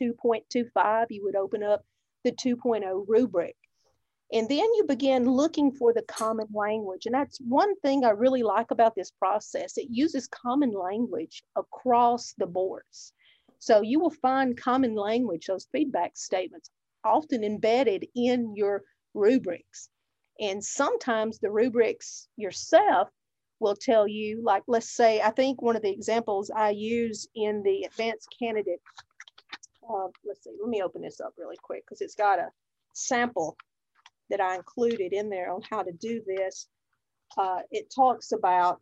2.25, 0.01 1.07
you 1.11 1.25
would 1.25 1.37
open 1.37 1.63
up 1.63 1.85
the 2.25 2.33
2.0 2.33 3.05
rubric. 3.09 3.57
And 4.31 4.47
then 4.49 4.59
you 4.59 4.85
begin 4.87 5.25
looking 5.25 5.73
for 5.73 5.95
the 5.95 6.03
common 6.03 6.49
language. 6.53 7.07
And 7.07 7.15
that's 7.15 7.39
one 7.39 7.75
thing 7.81 8.05
I 8.05 8.11
really 8.11 8.43
like 8.43 8.71
about 8.71 8.95
this 8.95 9.11
process. 9.11 9.79
It 9.79 9.89
uses 9.91 10.29
common 10.29 10.73
language 10.73 11.43
across 11.57 12.35
the 12.37 12.47
boards. 12.47 13.15
So 13.59 13.81
you 13.81 13.99
will 13.99 14.11
find 14.11 14.57
common 14.57 14.95
language, 14.95 15.47
those 15.47 15.67
feedback 15.73 16.17
statements, 16.17 16.71
often 17.05 17.43
embedded 17.43 18.07
in 18.15 18.55
your 18.55 18.83
rubrics. 19.15 19.89
And 20.41 20.65
sometimes 20.65 21.39
the 21.39 21.51
rubrics 21.51 22.29
yourself 22.37 23.09
will 23.61 23.75
tell 23.75 24.07
you, 24.07 24.41
like, 24.43 24.63
let's 24.69 24.91
say, 24.91 25.21
I 25.21 25.31
think 25.31 25.61
one 25.61 25.75
of 25.75 25.83
the 25.83 25.91
examples 25.91 26.51
I 26.55 26.71
use 26.71 27.27
in 27.35 27.63
the 27.65 27.85
advanced 27.85 28.29
candidate, 28.39 28.81
uh, 29.89 30.07
let's 30.25 30.45
see, 30.45 30.53
let 30.61 30.69
me 30.69 30.83
open 30.83 31.03
this 31.03 31.21
up 31.21 31.35
really 31.37 31.57
quick 31.61 31.85
because 31.85 32.01
it's 32.01 32.15
got 32.15 32.39
a 32.39 32.51
sample 32.93 33.57
that 34.31 34.41
I 34.41 34.55
included 34.55 35.13
in 35.13 35.29
there 35.29 35.53
on 35.53 35.63
how 35.69 35.83
to 35.83 35.93
do 35.93 36.23
this. 36.25 36.69
Uh, 37.37 37.61
it 37.71 37.93
talks 37.93 38.33
about, 38.33 38.81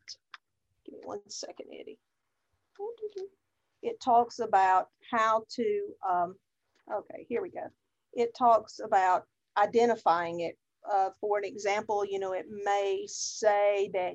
give 0.84 0.94
me 0.94 1.00
one 1.04 1.20
second, 1.28 1.66
Eddie. 1.72 1.98
It 3.82 4.00
talks 4.00 4.40
about 4.40 4.88
how 5.10 5.44
to, 5.50 5.80
um, 6.06 6.36
okay, 6.92 7.24
here 7.28 7.40
we 7.40 7.50
go. 7.50 7.70
It 8.12 8.34
talks 8.36 8.80
about 8.84 9.24
identifying 9.56 10.40
it 10.40 10.58
uh, 10.92 11.10
for 11.20 11.38
an 11.38 11.44
example, 11.44 12.04
you 12.04 12.18
know, 12.18 12.32
it 12.32 12.46
may 12.64 13.04
say 13.06 13.90
that 13.94 14.14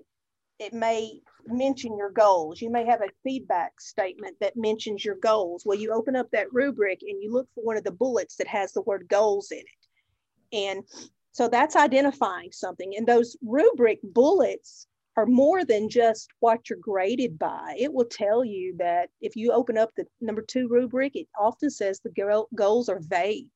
it 0.59 0.73
may 0.73 1.19
mention 1.47 1.97
your 1.97 2.11
goals. 2.11 2.61
You 2.61 2.69
may 2.69 2.85
have 2.85 3.01
a 3.01 3.09
feedback 3.23 3.81
statement 3.81 4.37
that 4.41 4.55
mentions 4.55 5.03
your 5.03 5.15
goals. 5.15 5.63
Well, 5.65 5.77
you 5.77 5.91
open 5.91 6.15
up 6.15 6.29
that 6.31 6.53
rubric 6.53 6.99
and 7.01 7.21
you 7.21 7.33
look 7.33 7.47
for 7.55 7.63
one 7.63 7.77
of 7.77 7.83
the 7.83 7.91
bullets 7.91 8.35
that 8.35 8.47
has 8.47 8.71
the 8.71 8.83
word 8.83 9.07
goals 9.09 9.51
in 9.51 9.59
it. 9.59 10.65
And 10.69 10.83
so 11.31 11.47
that's 11.47 11.75
identifying 11.75 12.51
something. 12.51 12.93
And 12.95 13.07
those 13.07 13.37
rubric 13.41 13.99
bullets 14.03 14.87
are 15.17 15.25
more 15.25 15.65
than 15.65 15.89
just 15.89 16.29
what 16.39 16.69
you're 16.69 16.79
graded 16.79 17.39
by. 17.39 17.75
It 17.77 17.91
will 17.91 18.05
tell 18.05 18.45
you 18.45 18.75
that 18.77 19.09
if 19.19 19.35
you 19.35 19.51
open 19.51 19.77
up 19.77 19.89
the 19.95 20.05
number 20.19 20.41
two 20.41 20.67
rubric, 20.67 21.15
it 21.15 21.27
often 21.39 21.69
says 21.69 21.99
the 21.99 22.45
goals 22.55 22.87
are 22.87 23.01
vague 23.01 23.47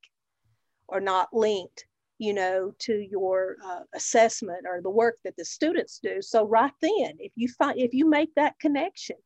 or 0.87 0.99
not 0.99 1.33
linked 1.33 1.85
you 2.17 2.33
know, 2.33 2.73
to 2.79 2.93
your 2.93 3.57
uh, 3.63 3.81
assessment 3.93 4.65
or 4.67 4.81
the 4.81 4.89
work 4.89 5.17
that 5.23 5.35
the 5.37 5.45
students 5.45 5.99
do. 6.01 6.21
So 6.21 6.45
right 6.45 6.71
then, 6.81 7.17
if 7.19 7.31
you 7.35 7.49
find 7.49 7.77
if 7.77 7.93
you 7.93 8.09
make 8.09 8.33
that 8.35 8.57
connection, 8.59 9.17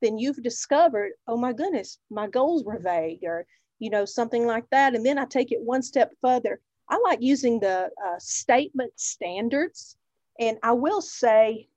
then 0.00 0.18
you've 0.18 0.42
discovered, 0.42 1.12
oh 1.26 1.36
my 1.36 1.52
goodness, 1.52 1.98
my 2.10 2.26
goals 2.26 2.64
were 2.64 2.78
vague, 2.78 3.24
or 3.24 3.46
you 3.78 3.90
know, 3.90 4.04
something 4.04 4.46
like 4.46 4.64
that. 4.70 4.94
And 4.94 5.04
then 5.04 5.18
I 5.18 5.24
take 5.24 5.52
it 5.52 5.60
one 5.60 5.82
step 5.82 6.12
further. 6.20 6.60
I 6.88 6.98
like 7.04 7.18
using 7.20 7.60
the 7.60 7.90
uh, 8.04 8.18
statement 8.18 8.92
standards, 8.96 9.96
and 10.40 10.56
I 10.62 10.72
will 10.72 11.02
say 11.02 11.68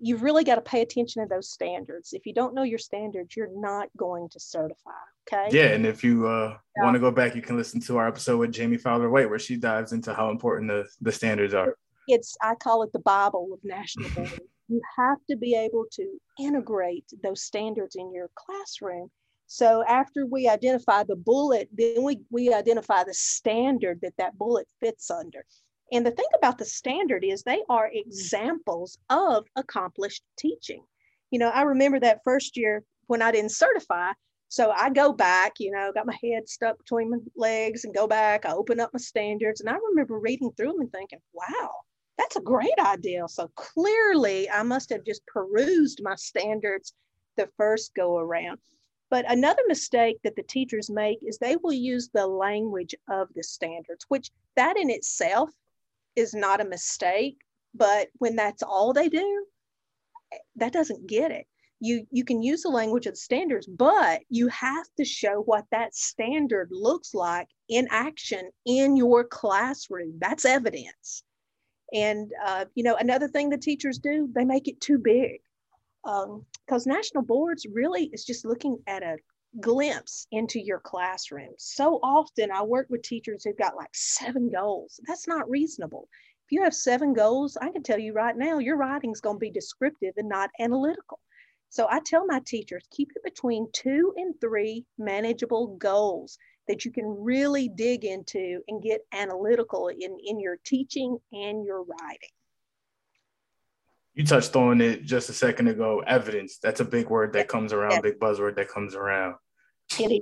you've 0.00 0.22
really 0.22 0.44
got 0.44 0.56
to 0.56 0.60
pay 0.60 0.82
attention 0.82 1.22
to 1.22 1.28
those 1.28 1.50
standards. 1.50 2.12
If 2.12 2.26
you 2.26 2.32
don't 2.32 2.54
know 2.54 2.62
your 2.62 2.78
standards, 2.78 3.36
you're 3.36 3.50
not 3.52 3.88
going 3.96 4.28
to 4.30 4.40
certify. 4.40 4.90
Okay. 5.32 5.48
Yeah, 5.56 5.66
and 5.66 5.84
if 5.84 6.02
you 6.02 6.26
uh, 6.26 6.56
yeah. 6.76 6.84
want 6.84 6.94
to 6.94 7.00
go 7.00 7.10
back, 7.10 7.34
you 7.34 7.42
can 7.42 7.56
listen 7.56 7.80
to 7.82 7.98
our 7.98 8.08
episode 8.08 8.38
with 8.38 8.52
Jamie 8.52 8.78
Fowler 8.78 9.10
White, 9.10 9.28
where 9.28 9.38
she 9.38 9.56
dives 9.56 9.92
into 9.92 10.14
how 10.14 10.30
important 10.30 10.68
the, 10.68 10.86
the 11.00 11.12
standards 11.12 11.52
are. 11.52 11.76
It's 12.06 12.36
I 12.42 12.54
call 12.54 12.82
it 12.82 12.92
the 12.92 13.00
Bible 13.00 13.50
of 13.52 13.60
national 13.62 14.08
board. 14.10 14.40
you 14.68 14.80
have 14.96 15.18
to 15.30 15.36
be 15.36 15.54
able 15.54 15.84
to 15.92 16.18
integrate 16.38 17.04
those 17.22 17.42
standards 17.42 17.96
in 17.96 18.12
your 18.12 18.30
classroom. 18.34 19.10
So 19.46 19.82
after 19.88 20.26
we 20.26 20.46
identify 20.46 21.04
the 21.04 21.16
bullet, 21.16 21.68
then 21.72 22.02
we, 22.02 22.20
we 22.30 22.52
identify 22.52 23.04
the 23.04 23.14
standard 23.14 24.00
that 24.02 24.12
that 24.18 24.36
bullet 24.36 24.68
fits 24.78 25.10
under. 25.10 25.44
And 25.90 26.04
the 26.04 26.10
thing 26.10 26.26
about 26.36 26.58
the 26.58 26.64
standard 26.64 27.24
is 27.24 27.42
they 27.42 27.62
are 27.68 27.90
examples 27.92 28.98
of 29.08 29.46
accomplished 29.56 30.22
teaching. 30.36 30.84
You 31.30 31.38
know, 31.38 31.48
I 31.48 31.62
remember 31.62 31.98
that 32.00 32.20
first 32.24 32.56
year 32.56 32.84
when 33.06 33.22
I 33.22 33.32
didn't 33.32 33.52
certify. 33.52 34.12
So 34.50 34.70
I 34.70 34.90
go 34.90 35.12
back, 35.12 35.54
you 35.58 35.70
know, 35.70 35.92
got 35.92 36.06
my 36.06 36.16
head 36.22 36.48
stuck 36.48 36.78
between 36.78 37.10
my 37.10 37.18
legs 37.36 37.84
and 37.84 37.94
go 37.94 38.06
back. 38.06 38.46
I 38.46 38.52
open 38.52 38.80
up 38.80 38.90
my 38.92 38.98
standards 38.98 39.60
and 39.60 39.68
I 39.68 39.76
remember 39.90 40.18
reading 40.18 40.52
through 40.56 40.72
them 40.72 40.80
and 40.80 40.92
thinking, 40.92 41.20
wow, 41.32 41.70
that's 42.16 42.36
a 42.36 42.40
great 42.40 42.78
idea. 42.78 43.26
So 43.28 43.50
clearly 43.56 44.48
I 44.50 44.62
must 44.62 44.90
have 44.90 45.04
just 45.04 45.26
perused 45.26 46.02
my 46.02 46.14
standards 46.16 46.94
the 47.36 47.48
first 47.56 47.94
go 47.94 48.18
around. 48.18 48.58
But 49.10 49.30
another 49.30 49.62
mistake 49.68 50.18
that 50.24 50.36
the 50.36 50.42
teachers 50.42 50.90
make 50.90 51.18
is 51.22 51.38
they 51.38 51.56
will 51.56 51.72
use 51.72 52.10
the 52.12 52.26
language 52.26 52.94
of 53.08 53.28
the 53.34 53.42
standards, 53.42 54.04
which 54.08 54.30
that 54.56 54.76
in 54.76 54.90
itself 54.90 55.50
is 56.18 56.34
not 56.34 56.60
a 56.60 56.68
mistake. 56.68 57.38
But 57.74 58.08
when 58.18 58.34
that's 58.34 58.62
all 58.62 58.92
they 58.92 59.08
do, 59.08 59.46
that 60.56 60.72
doesn't 60.72 61.06
get 61.06 61.30
it. 61.30 61.46
You, 61.80 62.06
you 62.10 62.24
can 62.24 62.42
use 62.42 62.62
the 62.62 62.70
language 62.70 63.06
of 63.06 63.12
the 63.12 63.18
standards, 63.18 63.66
but 63.66 64.20
you 64.28 64.48
have 64.48 64.86
to 64.96 65.04
show 65.04 65.42
what 65.44 65.64
that 65.70 65.94
standard 65.94 66.68
looks 66.72 67.14
like 67.14 67.48
in 67.68 67.86
action 67.90 68.50
in 68.66 68.96
your 68.96 69.22
classroom. 69.22 70.18
That's 70.18 70.44
evidence. 70.44 71.22
And, 71.92 72.32
uh, 72.44 72.64
you 72.74 72.82
know, 72.82 72.96
another 72.96 73.28
thing 73.28 73.48
the 73.48 73.58
teachers 73.58 73.98
do, 73.98 74.28
they 74.34 74.44
make 74.44 74.66
it 74.66 74.80
too 74.80 74.98
big. 74.98 75.40
Because 76.04 76.86
um, 76.86 76.92
national 76.92 77.22
boards 77.22 77.66
really 77.72 78.10
is 78.12 78.24
just 78.24 78.44
looking 78.44 78.78
at 78.86 79.02
a 79.02 79.16
glimpse 79.60 80.26
into 80.30 80.60
your 80.60 80.80
classroom. 80.80 81.54
So 81.58 82.00
often 82.02 82.50
I 82.50 82.62
work 82.62 82.86
with 82.90 83.02
teachers 83.02 83.44
who've 83.44 83.56
got 83.56 83.76
like 83.76 83.94
seven 83.94 84.50
goals. 84.50 85.00
That's 85.06 85.26
not 85.26 85.48
reasonable. 85.48 86.08
If 86.46 86.52
you 86.52 86.62
have 86.62 86.74
seven 86.74 87.12
goals, 87.12 87.56
I 87.60 87.70
can 87.70 87.82
tell 87.82 87.98
you 87.98 88.12
right 88.12 88.36
now, 88.36 88.58
your 88.58 88.76
writing's 88.76 89.20
going 89.20 89.36
to 89.36 89.40
be 89.40 89.50
descriptive 89.50 90.14
and 90.16 90.28
not 90.28 90.50
analytical. 90.58 91.20
So 91.70 91.86
I 91.90 92.00
tell 92.00 92.24
my 92.24 92.40
teachers, 92.46 92.84
keep 92.90 93.10
it 93.14 93.22
between 93.22 93.68
two 93.72 94.14
and 94.16 94.34
three 94.40 94.86
manageable 94.96 95.76
goals 95.76 96.38
that 96.66 96.84
you 96.84 96.90
can 96.90 97.04
really 97.06 97.68
dig 97.68 98.04
into 98.04 98.62
and 98.68 98.82
get 98.82 99.02
analytical 99.12 99.88
in, 99.88 100.16
in 100.24 100.40
your 100.40 100.58
teaching 100.64 101.18
and 101.32 101.64
your 101.64 101.82
writing. 101.82 102.30
You 104.18 104.24
touched 104.24 104.56
on 104.56 104.80
it 104.80 105.04
just 105.04 105.28
a 105.28 105.32
second 105.32 105.68
ago. 105.68 106.02
Evidence. 106.04 106.58
That's 106.60 106.80
a 106.80 106.84
big 106.84 107.08
word 107.08 107.32
that 107.34 107.46
comes 107.46 107.72
around, 107.72 107.92
yeah. 107.92 108.00
big 108.00 108.18
buzzword 108.18 108.56
that 108.56 108.68
comes 108.68 108.96
around. 108.96 109.36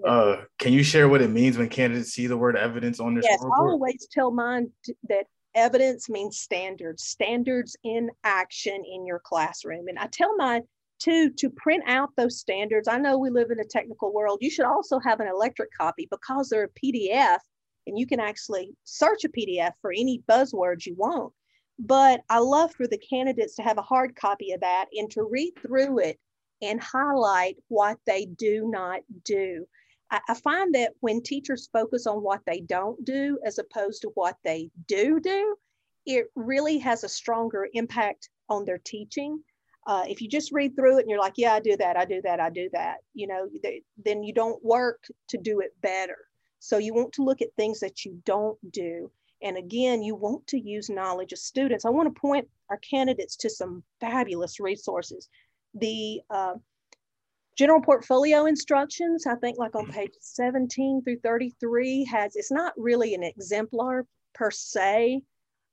Uh, 0.05 0.43
can 0.59 0.75
you 0.75 0.83
share 0.83 1.09
what 1.09 1.23
it 1.23 1.31
means 1.31 1.57
when 1.57 1.71
candidates 1.71 2.11
see 2.11 2.26
the 2.26 2.37
word 2.37 2.59
evidence 2.59 3.00
on 3.00 3.15
their 3.15 3.23
yes, 3.25 3.43
I 3.43 3.59
always 3.59 4.07
tell 4.12 4.31
mine 4.31 4.71
that 5.09 5.25
evidence 5.55 6.11
means 6.11 6.38
standards, 6.38 7.05
standards 7.05 7.75
in 7.85 8.11
action 8.23 8.75
in 8.75 9.07
your 9.07 9.19
classroom. 9.19 9.88
And 9.88 9.99
I 9.99 10.09
tell 10.09 10.37
mine 10.37 10.65
to 11.00 11.31
to 11.31 11.49
print 11.49 11.85
out 11.87 12.11
those 12.19 12.38
standards. 12.38 12.88
I 12.88 12.99
know 12.99 13.17
we 13.17 13.31
live 13.31 13.50
in 13.50 13.61
a 13.61 13.65
technical 13.65 14.12
world. 14.12 14.41
You 14.43 14.50
should 14.50 14.67
also 14.67 14.99
have 14.99 15.21
an 15.21 15.26
electric 15.26 15.71
copy 15.73 16.07
because 16.11 16.50
they're 16.50 16.65
a 16.65 16.85
PDF 16.85 17.38
and 17.87 17.99
you 17.99 18.07
can 18.07 18.21
actually 18.21 18.75
search 18.85 19.25
a 19.25 19.31
PDF 19.31 19.73
for 19.81 19.91
any 19.91 20.23
buzzwords 20.29 20.85
you 20.85 20.95
want. 20.99 21.33
But 21.78 22.23
I 22.30 22.38
love 22.38 22.73
for 22.75 22.87
the 22.87 22.99
candidates 22.99 23.54
to 23.56 23.62
have 23.62 23.78
a 23.78 23.83
hard 23.83 24.16
copy 24.16 24.52
of 24.52 24.61
that 24.61 24.87
and 24.92 25.11
to 25.11 25.25
read 25.25 25.52
through 25.61 25.99
it 26.00 26.18
and 26.62 26.80
highlight 26.80 27.56
what 27.68 27.99
they 28.06 28.25
do 28.25 28.68
not 28.71 29.00
do. 29.25 29.66
I, 30.11 30.21
I 30.28 30.35
find 30.35 30.75
that 30.75 30.92
when 31.00 31.23
teachers 31.23 31.68
focus 31.73 32.06
on 32.06 32.23
what 32.23 32.40
they 32.47 32.61
don't 32.61 33.04
do 33.04 33.38
as 33.45 33.59
opposed 33.59 34.02
to 34.02 34.11
what 34.14 34.37
they 34.42 34.71
do 34.87 35.21
do, 35.21 35.56
it 36.06 36.26
really 36.35 36.78
has 36.78 37.04
a 37.04 37.09
stronger 37.09 37.68
impact 37.75 38.30
on 38.49 38.64
their 38.64 38.78
teaching. 38.78 39.42
Uh, 39.87 40.04
if 40.09 40.21
you 40.21 40.28
just 40.28 40.52
read 40.52 40.75
through 40.75 40.99
it 40.99 41.02
and 41.02 41.11
you're 41.11 41.21
like, 41.21 41.35
yeah, 41.37 41.54
I 41.54 41.61
do 41.61 41.76
that, 41.76 41.97
I 41.97 42.04
do 42.04 42.21
that, 42.23 42.40
I 42.40 42.50
do 42.50 42.71
that, 42.73 42.99
you 43.14 43.26
know, 43.26 43.49
they, 43.62 43.83
then 44.04 44.23
you 44.23 44.33
don't 44.33 44.64
work 44.64 45.04
to 45.28 45.38
do 45.38 45.61
it 45.61 45.75
better. 45.83 46.16
So 46.59 46.78
you 46.78 46.95
want 46.95 47.12
to 47.14 47.23
look 47.23 47.42
at 47.42 47.54
things 47.56 47.80
that 47.80 48.04
you 48.04 48.21
don't 48.25 48.59
do 48.73 49.11
and 49.43 49.57
again, 49.57 50.02
you 50.02 50.14
want 50.14 50.47
to 50.49 50.59
use 50.59 50.88
knowledge 50.88 51.33
of 51.33 51.38
students. 51.38 51.85
I 51.85 51.90
want 51.90 52.12
to 52.12 52.21
point 52.21 52.49
our 52.71 52.78
candidates 52.78 53.37
to 53.37 53.50
some 53.50 53.83
fabulous 54.00 54.61
resources. 54.61 55.28
The 55.75 56.21
uh, 56.31 56.55
general 57.57 57.81
portfolio 57.81 58.47
instructions, 58.47 59.26
I 59.26 59.35
think 59.37 59.59
like 59.59 59.75
on 59.75 59.90
page 59.90 60.12
17 60.21 61.02
through 61.02 61.21
33 61.21 62.05
has, 62.05 62.37
it's 62.37 62.50
not 62.50 62.73
really 62.76 63.14
an 63.14 63.23
exemplar 63.23 64.07
per 64.35 64.50
se, 64.50 65.23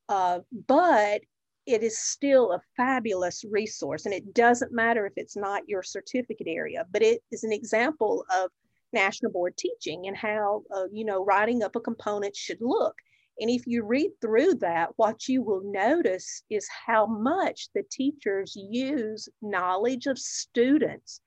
uh, 0.09 0.39
but 0.67 1.21
it 1.65 1.83
is 1.83 1.97
still 1.97 2.51
a 2.51 2.61
fabulous 2.75 3.45
resource. 3.49 4.05
And 4.05 4.13
it 4.13 4.33
doesn't 4.33 4.73
matter 4.73 5.05
if 5.05 5.13
it's 5.15 5.37
not 5.37 5.67
your 5.67 5.83
certificate 5.83 6.47
area, 6.47 6.85
but 6.91 7.01
it 7.01 7.21
is 7.31 7.43
an 7.43 7.53
example 7.53 8.25
of 8.33 8.49
national 8.91 9.31
board 9.31 9.55
teaching 9.57 10.07
and 10.07 10.15
how, 10.15 10.63
uh, 10.75 10.85
you 10.91 11.05
know, 11.05 11.23
writing 11.23 11.63
up 11.63 11.75
a 11.75 11.79
component 11.79 12.35
should 12.35 12.59
look. 12.61 12.95
And 13.39 13.49
if 13.49 13.65
you 13.65 13.83
read 13.83 14.11
through 14.21 14.55
that, 14.55 14.89
what 14.95 15.27
you 15.27 15.41
will 15.41 15.61
notice 15.63 16.43
is 16.49 16.67
how 16.85 17.05
much 17.05 17.69
the 17.73 17.83
teachers 17.91 18.55
use 18.55 19.27
knowledge 19.41 20.05
of 20.05 20.19
students 20.19 21.19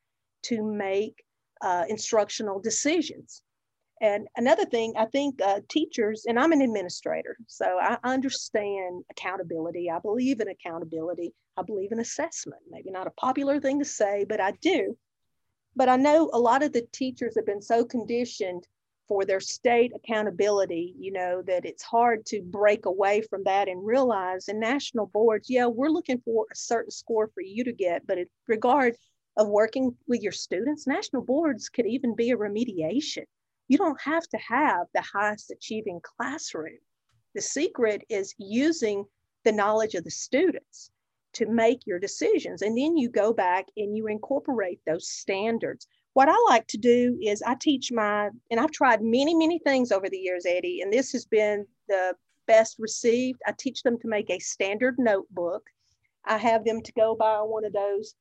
to 0.45 0.63
make 0.63 1.25
uh, 1.63 1.85
instructional 1.89 2.61
decisions. 2.61 3.43
And 4.01 4.29
another 4.37 4.67
thing, 4.67 4.93
I 4.97 5.07
think 5.07 5.41
uh, 5.41 5.61
teachers, 5.69 6.25
and 6.29 6.39
I'm 6.39 6.53
an 6.53 6.61
administrator, 6.61 7.37
so 7.47 7.79
I 7.81 7.97
understand 8.05 9.05
accountability. 9.11 9.91
I 9.91 9.99
believe 9.99 10.41
in 10.41 10.49
accountability. 10.49 11.33
I 11.57 11.63
believe 11.63 11.93
in 11.93 12.01
assessment. 12.01 12.61
Maybe 12.71 12.91
not 12.91 13.07
a 13.07 13.13
popular 13.13 13.59
thing 13.59 13.79
to 13.79 13.87
say, 13.87 14.27
but 14.29 14.41
I 14.41 14.53
do. 14.61 14.97
But 15.75 15.89
I 15.89 15.97
know 15.97 16.31
a 16.33 16.39
lot 16.39 16.63
of 16.63 16.73
the 16.73 16.87
teachers 16.93 17.37
have 17.37 17.47
been 17.47 17.63
so 17.63 17.85
conditioned 17.85 18.67
for 19.09 19.25
their 19.25 19.41
state 19.41 19.93
accountability, 19.95 20.95
you 20.99 21.13
know, 21.13 21.43
that 21.43 21.65
it's 21.65 21.83
hard 21.83 22.27
to 22.27 22.43
break 22.43 22.87
away 22.87 23.23
from 23.23 23.45
that 23.45 23.69
and 23.69 23.85
realize 23.85 24.49
in 24.49 24.59
national 24.59 25.07
boards, 25.07 25.49
yeah, 25.49 25.67
we're 25.67 25.89
looking 25.89 26.21
for 26.25 26.47
a 26.51 26.57
certain 26.57 26.91
score 26.91 27.29
for 27.35 27.41
you 27.41 27.65
to 27.65 27.73
get, 27.73 28.07
but 28.07 28.19
in 28.19 28.27
regard 28.47 28.97
of 29.37 29.49
working 29.49 29.95
with 30.09 30.23
your 30.23 30.33
students, 30.33 30.87
national 30.87 31.23
boards 31.23 31.69
could 31.69 31.87
even 31.87 32.15
be 32.15 32.31
a 32.31 32.37
remediation. 32.37 33.25
You 33.69 33.79
don't 33.79 34.01
have 34.01 34.27
to 34.29 34.39
have 34.39 34.87
the 34.95 35.03
highest 35.03 35.51
achieving 35.51 36.01
classroom. 36.03 36.79
The 37.35 37.43
secret 37.43 38.05
is 38.09 38.35
using 38.39 39.05
the 39.45 39.53
knowledge 39.53 39.95
of 39.95 40.05
the 40.05 40.11
students 40.11 40.91
to 41.35 41.47
make 41.47 41.87
your 41.87 41.99
decisions. 41.99 42.63
And 42.63 42.77
then 42.77 42.97
you 42.97 43.11
go 43.11 43.33
back 43.33 43.67
and 43.77 43.97
you 43.97 44.07
incorporate 44.07 44.81
those 44.87 45.09
standards 45.09 45.87
what 46.17 46.31
I 46.31 46.37
like 46.49 46.67
to 46.69 46.79
do 46.79 47.19
is 47.21 47.43
I 47.43 47.57
teach 47.57 47.93
my, 47.93 48.31
and 48.51 48.59
I've 48.59 48.71
tried 48.71 49.03
many, 49.03 49.35
many 49.35 49.59
things 49.59 49.93
over 49.93 50.09
the 50.09 50.17
years, 50.17 50.47
Eddie, 50.47 50.81
and 50.81 50.91
this 50.91 51.13
has 51.13 51.27
been 51.27 51.67
the 51.91 52.15
best 52.47 52.77
received. 52.79 53.43
I 53.47 53.53
teach 53.59 53.83
them 53.83 53.99
to 54.01 54.09
make 54.09 54.31
a 54.31 54.39
standard 54.39 54.95
notebook. 54.99 55.69
I 56.25 56.39
have 56.39 56.65
them 56.65 56.81
to 56.81 56.93
go 56.93 57.15
buy 57.15 57.41
one 57.43 57.67
of 57.67 57.75
those 57.75 58.15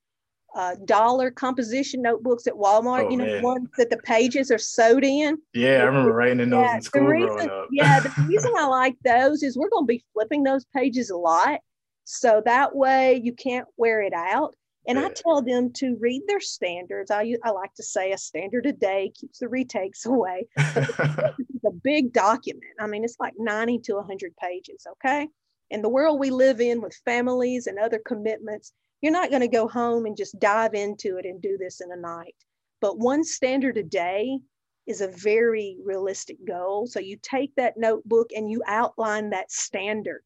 uh, 0.58 0.76
dollar 0.84 1.32
composition 1.32 2.02
notebooks 2.02 2.48
at 2.48 2.54
Walmart. 2.56 3.06
Oh, 3.06 3.12
you 3.12 3.16
know, 3.16 3.28
man. 3.28 3.38
the 3.38 3.42
ones 3.42 3.70
that 3.78 3.90
the 3.90 4.00
pages 4.00 4.52
are 4.52 4.58
sewed 4.58 5.06
in. 5.06 5.38
Yeah, 5.54 5.78
I 5.78 5.84
remember 5.84 6.12
writing 6.12 6.42
in 6.42 6.50
those 6.50 6.66
yeah, 6.66 6.76
in 6.76 6.82
school 6.82 7.04
reason, 7.04 7.30
growing 7.30 7.50
up. 7.50 7.68
yeah, 7.72 8.02
the 8.02 8.10
reason 8.28 8.52
I 8.58 8.68
like 8.68 8.98
those 9.06 9.42
is 9.42 9.58
we're 9.58 9.70
going 9.70 9.86
to 9.86 9.94
be 9.94 10.04
flipping 10.12 10.44
those 10.44 10.66
pages 10.76 11.12
a 11.12 11.18
lot. 11.18 11.62
So 12.04 12.42
that 12.44 12.76
way 12.76 13.22
you 13.24 13.32
can't 13.32 13.70
wear 13.78 14.02
it 14.02 14.14
out. 14.14 14.54
And. 14.88 15.00
I 15.00 15.10
tell 15.10 15.42
them 15.42 15.72
to 15.74 15.98
read 16.00 16.24
their 16.28 16.40
standards. 16.40 17.12
I, 17.12 17.36
I 17.44 17.52
like 17.52 17.74
to 17.76 17.84
say 17.84 18.12
a 18.12 18.18
standard 18.18 18.66
a 18.66 18.72
day 18.72 19.12
keeps 19.20 19.40
the 19.40 19.48
retakes 19.48 20.06
away. 20.06 20.48
it's 20.58 21.00
a 21.66 21.72
big 21.84 22.14
document. 22.14 22.64
I 22.80 22.88
mean, 22.88 23.04
it's 23.04 23.18
like 23.20 23.34
90 23.38 23.80
to 23.80 23.96
100 23.96 24.36
pages, 24.38 24.86
okay? 24.94 25.28
In 25.72 25.82
the 25.82 25.90
world 25.90 26.20
we 26.20 26.30
live 26.30 26.62
in 26.62 26.82
with 26.82 26.96
families 27.06 27.68
and 27.68 27.80
other 27.80 28.00
commitments, 28.06 28.74
you're 29.02 29.12
not 29.12 29.30
going 29.30 29.42
to 29.42 29.48
go 29.48 29.68
home 29.68 30.06
and 30.06 30.16
just 30.16 30.40
dive 30.40 30.74
into 30.74 31.18
it 31.18 31.26
and 31.26 31.42
do 31.42 31.58
this 31.58 31.82
in 31.82 31.92
a 31.92 31.98
night. 31.98 32.36
But 32.82 33.00
one 33.00 33.24
standard 33.24 33.78
a 33.78 33.84
day 33.84 34.40
is 34.88 35.02
a 35.02 35.08
very 35.08 35.78
realistic 35.84 36.38
goal. 36.46 36.88
So 36.88 37.00
you 37.00 37.18
take 37.22 37.56
that 37.56 37.78
notebook 37.78 38.30
and 38.36 38.50
you 38.50 38.62
outline 38.68 39.32
that 39.32 39.52
standard 39.52 40.24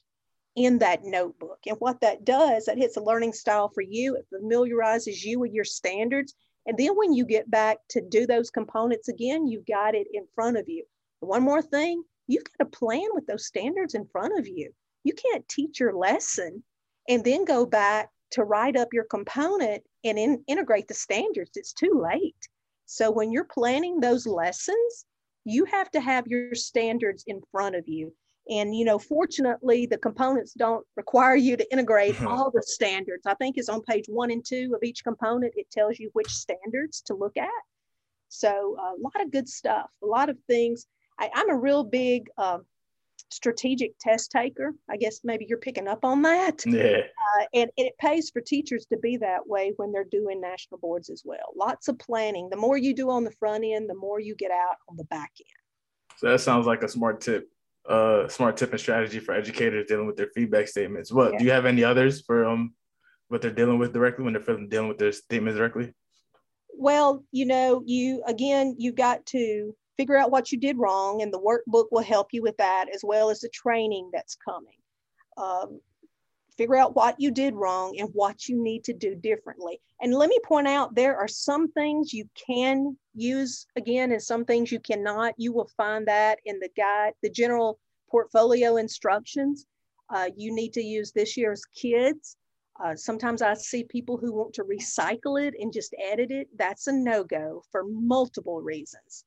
in 0.56 0.80
that 0.80 1.04
notebook. 1.04 1.60
And 1.68 1.78
what 1.78 2.02
that 2.02 2.26
does, 2.26 2.66
that 2.66 2.78
hits 2.78 2.98
a 2.98 3.04
learning 3.04 3.34
style 3.34 3.70
for 3.70 3.82
you. 3.82 4.16
It 4.16 4.28
familiarizes 4.32 5.24
you 5.24 5.40
with 5.40 5.52
your 5.52 5.66
standards. 5.66 6.34
And 6.66 6.78
then 6.78 6.96
when 6.96 7.14
you 7.14 7.26
get 7.26 7.50
back 7.50 7.78
to 7.90 8.02
do 8.02 8.28
those 8.28 8.50
components 8.50 9.08
again, 9.08 9.48
you've 9.48 9.66
got 9.66 9.96
it 9.96 10.08
in 10.14 10.26
front 10.36 10.58
of 10.58 10.68
you. 10.68 10.86
one 11.22 11.44
more 11.44 11.62
thing, 11.62 12.04
you've 12.28 12.44
got 12.44 12.68
a 12.68 12.70
plan 12.70 13.08
with 13.14 13.26
those 13.26 13.46
standards 13.46 13.96
in 13.96 14.06
front 14.12 14.38
of 14.38 14.48
you. 14.48 14.72
You 15.04 15.14
can't 15.14 15.48
teach 15.48 15.80
your 15.80 15.96
lesson 15.96 16.64
and 17.08 17.24
then 17.24 17.46
go 17.46 17.66
back 17.66 18.10
to 18.32 18.44
write 18.44 18.78
up 18.78 18.90
your 18.94 19.06
component 19.06 19.84
and 20.04 20.20
in, 20.20 20.44
integrate 20.48 20.88
the 20.88 20.94
standards. 20.94 21.52
It's 21.56 21.74
too 21.74 22.06
late. 22.12 22.48
So 22.86 23.12
when 23.12 23.32
you're 23.32 23.46
planning 23.46 24.00
those 24.00 24.28
lessons, 24.28 25.06
you 25.46 25.66
have 25.66 25.90
to 25.92 26.02
have 26.02 26.28
your 26.28 26.54
standards 26.56 27.24
in 27.28 27.42
front 27.52 27.76
of 27.76 27.88
you. 27.88 28.14
And 28.50 28.76
you 28.76 28.86
know, 28.86 28.98
fortunately, 28.98 29.86
the 29.86 29.98
components 29.98 30.54
don't 30.54 30.86
require 30.96 31.36
you 31.36 31.56
to 31.56 31.72
integrate 31.72 32.22
all 32.24 32.52
the 32.52 32.64
standards. 32.64 33.26
I 33.26 33.36
think 33.36 33.58
it's 33.58 33.70
on 33.70 33.82
page 33.82 34.06
one 34.08 34.32
and 34.32 34.44
two 34.44 34.74
of 34.76 34.84
each 34.84 35.04
component. 35.04 35.54
It 35.56 35.70
tells 35.72 36.00
you 36.00 36.10
which 36.14 36.30
standards 36.30 37.02
to 37.04 37.14
look 37.14 37.38
at. 37.38 37.50
So 38.30 38.76
a 38.80 38.94
lot 39.02 39.22
of 39.22 39.32
good 39.32 39.50
stuff, 39.50 39.90
a 40.04 40.06
lot 40.06 40.30
of 40.30 40.38
things. 40.48 40.86
I, 41.20 41.30
am 41.34 41.50
a 41.50 41.58
real 41.58 41.84
big 41.84 42.30
uh, 42.38 42.60
strategic 43.30 43.98
test 44.00 44.32
taker. 44.32 44.74
I 44.90 44.98
guess 44.98 45.22
maybe 45.24 45.46
you're 45.48 45.58
picking 45.58 45.88
up 45.88 46.06
on 46.06 46.22
that. 46.24 46.64
Yeah. 46.70 47.02
Uh, 47.40 47.46
and, 47.54 47.72
and, 47.78 47.88
it 47.88 47.98
pays 47.98 48.30
for 48.30 48.42
teachers 48.42 48.86
to 48.88 48.98
be 48.98 49.18
that 49.18 49.48
way 49.48 49.74
when 49.78 49.92
they're 49.92 50.04
doing 50.04 50.40
national 50.40 50.80
boards 50.80 51.10
as 51.10 51.24
well. 51.26 51.54
Lots 51.56 51.88
of 51.88 51.98
planning. 52.00 52.50
The 52.50 52.58
more 52.58 52.78
you 52.78 52.94
do 52.94 53.10
on 53.10 53.24
the 53.24 53.32
front 53.32 53.64
end, 53.66 53.90
the 53.90 53.96
more 53.96 54.20
you 54.20 54.36
get 54.36 54.52
out 54.52 54.78
on 54.88 54.98
the 54.98 55.04
back 55.06 55.32
end. 55.40 56.18
So 56.18 56.30
that 56.30 56.40
sounds 56.40 56.68
like 56.68 56.84
a 56.84 56.88
smart 56.88 57.22
tip, 57.22 57.50
uh, 57.90 58.28
smart 58.28 58.56
tip 58.56 58.72
and 58.72 58.80
strategy 58.80 59.20
for 59.20 59.34
educators 59.34 59.88
dealing 59.88 60.06
with 60.06 60.16
their 60.16 60.30
feedback 60.36 60.68
statements. 60.68 61.12
What 61.12 61.34
yeah. 61.34 61.40
do 61.40 61.46
you 61.46 61.52
have 61.52 61.66
any 61.66 61.84
others 61.84 62.22
for 62.22 62.46
um 62.46 62.74
what 63.28 63.42
they're 63.42 63.52
dealing 63.52 63.80
with 63.80 63.94
directly 63.94 64.24
when 64.24 64.34
they're 64.34 64.68
dealing 64.68 64.88
with 64.88 64.98
their 64.98 65.12
statements 65.12 65.58
directly? 65.58 65.94
Well, 66.74 67.24
you 67.32 67.46
know, 67.46 67.84
you 67.86 68.24
again, 68.26 68.76
you've 68.78 68.96
got 68.96 69.26
to 69.28 69.76
figure 69.98 70.16
out 70.16 70.32
what 70.32 70.52
you 70.52 70.58
did 70.58 70.78
wrong, 70.78 71.22
and 71.22 71.34
the 71.34 71.40
workbook 71.40 71.88
will 71.92 72.04
help 72.04 72.28
you 72.32 72.42
with 72.42 72.56
that 72.58 72.86
as 72.94 73.02
well 73.04 73.30
as 73.30 73.42
the 73.42 73.50
training 73.50 74.10
that's 74.14 74.36
coming. 74.36 74.78
Um, 75.38 75.82
figure 76.60 76.76
out 76.76 76.94
what 76.94 77.16
you 77.20 77.32
did 77.32 77.56
wrong 77.56 77.98
and 77.98 78.10
what 78.12 78.50
you 78.50 78.62
need 78.62 78.84
to 78.84 78.92
do 78.92 79.16
differently. 79.16 79.80
And 80.02 80.14
let 80.14 80.30
me 80.30 80.38
point 80.46 80.68
out 80.68 80.94
there 80.94 81.16
are 81.16 81.28
some 81.28 81.72
things 81.72 82.12
you 82.12 82.26
can 82.36 82.98
use 83.16 83.66
again 83.78 84.12
and 84.12 84.22
some 84.22 84.44
things 84.44 84.70
you 84.70 84.82
cannot. 84.82 85.36
You 85.38 85.54
will 85.54 85.70
find 85.78 86.06
that 86.10 86.40
in 86.44 86.60
the 86.60 86.68
guide, 86.76 87.14
the 87.24 87.30
general 87.30 87.80
portfolio 88.12 88.76
instructions. 88.76 89.66
Uh, 90.14 90.32
you 90.36 90.54
need 90.54 90.74
to 90.74 90.84
use 90.84 91.14
this 91.14 91.38
year's 91.38 91.64
kids. 91.74 92.36
Uh, 92.84 92.94
sometimes 92.94 93.42
I 93.42 93.54
see 93.54 93.86
people 93.86 94.18
who 94.18 94.34
want 94.34 94.54
to 94.56 94.64
recycle 94.66 95.42
it 95.42 95.54
and 95.58 95.72
just 95.72 95.96
edit 96.12 96.30
it. 96.30 96.50
That's 96.58 96.88
a 96.88 96.92
no 96.92 97.24
go 97.24 97.64
for 97.72 97.86
multiple 97.88 98.62
reasons. 98.62 99.24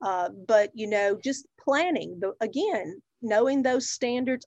Uh, 0.00 0.30
but 0.48 0.70
you 0.72 0.86
know, 0.86 1.18
just 1.22 1.46
planning 1.62 2.18
the 2.20 2.32
again, 2.40 3.02
knowing 3.20 3.62
those 3.62 3.90
standards, 3.90 4.46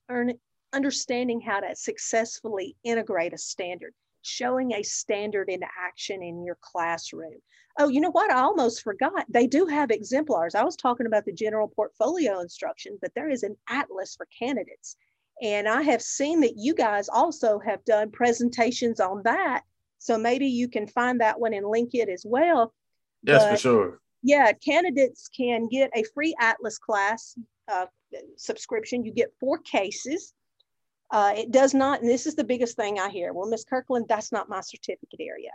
understanding 0.73 1.41
how 1.41 1.59
to 1.59 1.75
successfully 1.75 2.75
integrate 2.83 3.33
a 3.33 3.37
standard, 3.37 3.93
showing 4.21 4.73
a 4.73 4.83
standard 4.83 5.49
into 5.49 5.67
action 5.79 6.21
in 6.21 6.43
your 6.43 6.57
classroom. 6.61 7.39
Oh, 7.79 7.87
you 7.87 8.01
know 8.01 8.11
what? 8.11 8.31
I 8.31 8.41
almost 8.41 8.83
forgot. 8.83 9.25
They 9.29 9.47
do 9.47 9.65
have 9.65 9.89
exemplars. 9.89 10.55
I 10.55 10.63
was 10.63 10.75
talking 10.75 11.07
about 11.07 11.25
the 11.25 11.33
general 11.33 11.67
portfolio 11.67 12.39
instruction, 12.39 12.97
but 13.01 13.11
there 13.15 13.29
is 13.29 13.43
an 13.43 13.55
atlas 13.69 14.15
for 14.15 14.27
candidates. 14.37 14.95
And 15.41 15.67
I 15.67 15.81
have 15.81 16.01
seen 16.01 16.41
that 16.41 16.53
you 16.57 16.75
guys 16.75 17.09
also 17.09 17.59
have 17.59 17.83
done 17.85 18.11
presentations 18.11 18.99
on 18.99 19.23
that. 19.23 19.63
So 19.97 20.17
maybe 20.17 20.47
you 20.47 20.67
can 20.67 20.85
find 20.85 21.21
that 21.21 21.39
one 21.39 21.53
and 21.53 21.65
link 21.65 21.91
it 21.93 22.09
as 22.09 22.23
well. 22.27 22.73
Yes, 23.23 23.43
but, 23.43 23.51
for 23.51 23.57
sure 23.57 23.99
yeah, 24.23 24.53
candidates 24.53 25.29
can 25.35 25.67
get 25.67 25.91
a 25.93 26.03
free 26.13 26.33
Atlas 26.39 26.79
class 26.79 27.37
uh, 27.67 27.85
subscription. 28.37 29.03
You 29.03 29.11
get 29.11 29.33
four 29.39 29.59
cases. 29.59 30.33
Uh, 31.13 31.31
it 31.37 31.51
does 31.51 31.75
not, 31.75 32.01
and 32.01 32.09
this 32.09 32.25
is 32.25 32.33
the 32.33 32.43
biggest 32.43 32.75
thing 32.75 32.97
I 32.97 33.07
hear. 33.07 33.33
Well, 33.33 33.47
Miss 33.47 33.63
Kirkland, 33.63 34.07
that's 34.09 34.31
not 34.31 34.49
my 34.49 34.61
certificate 34.61 35.19
area. 35.21 35.51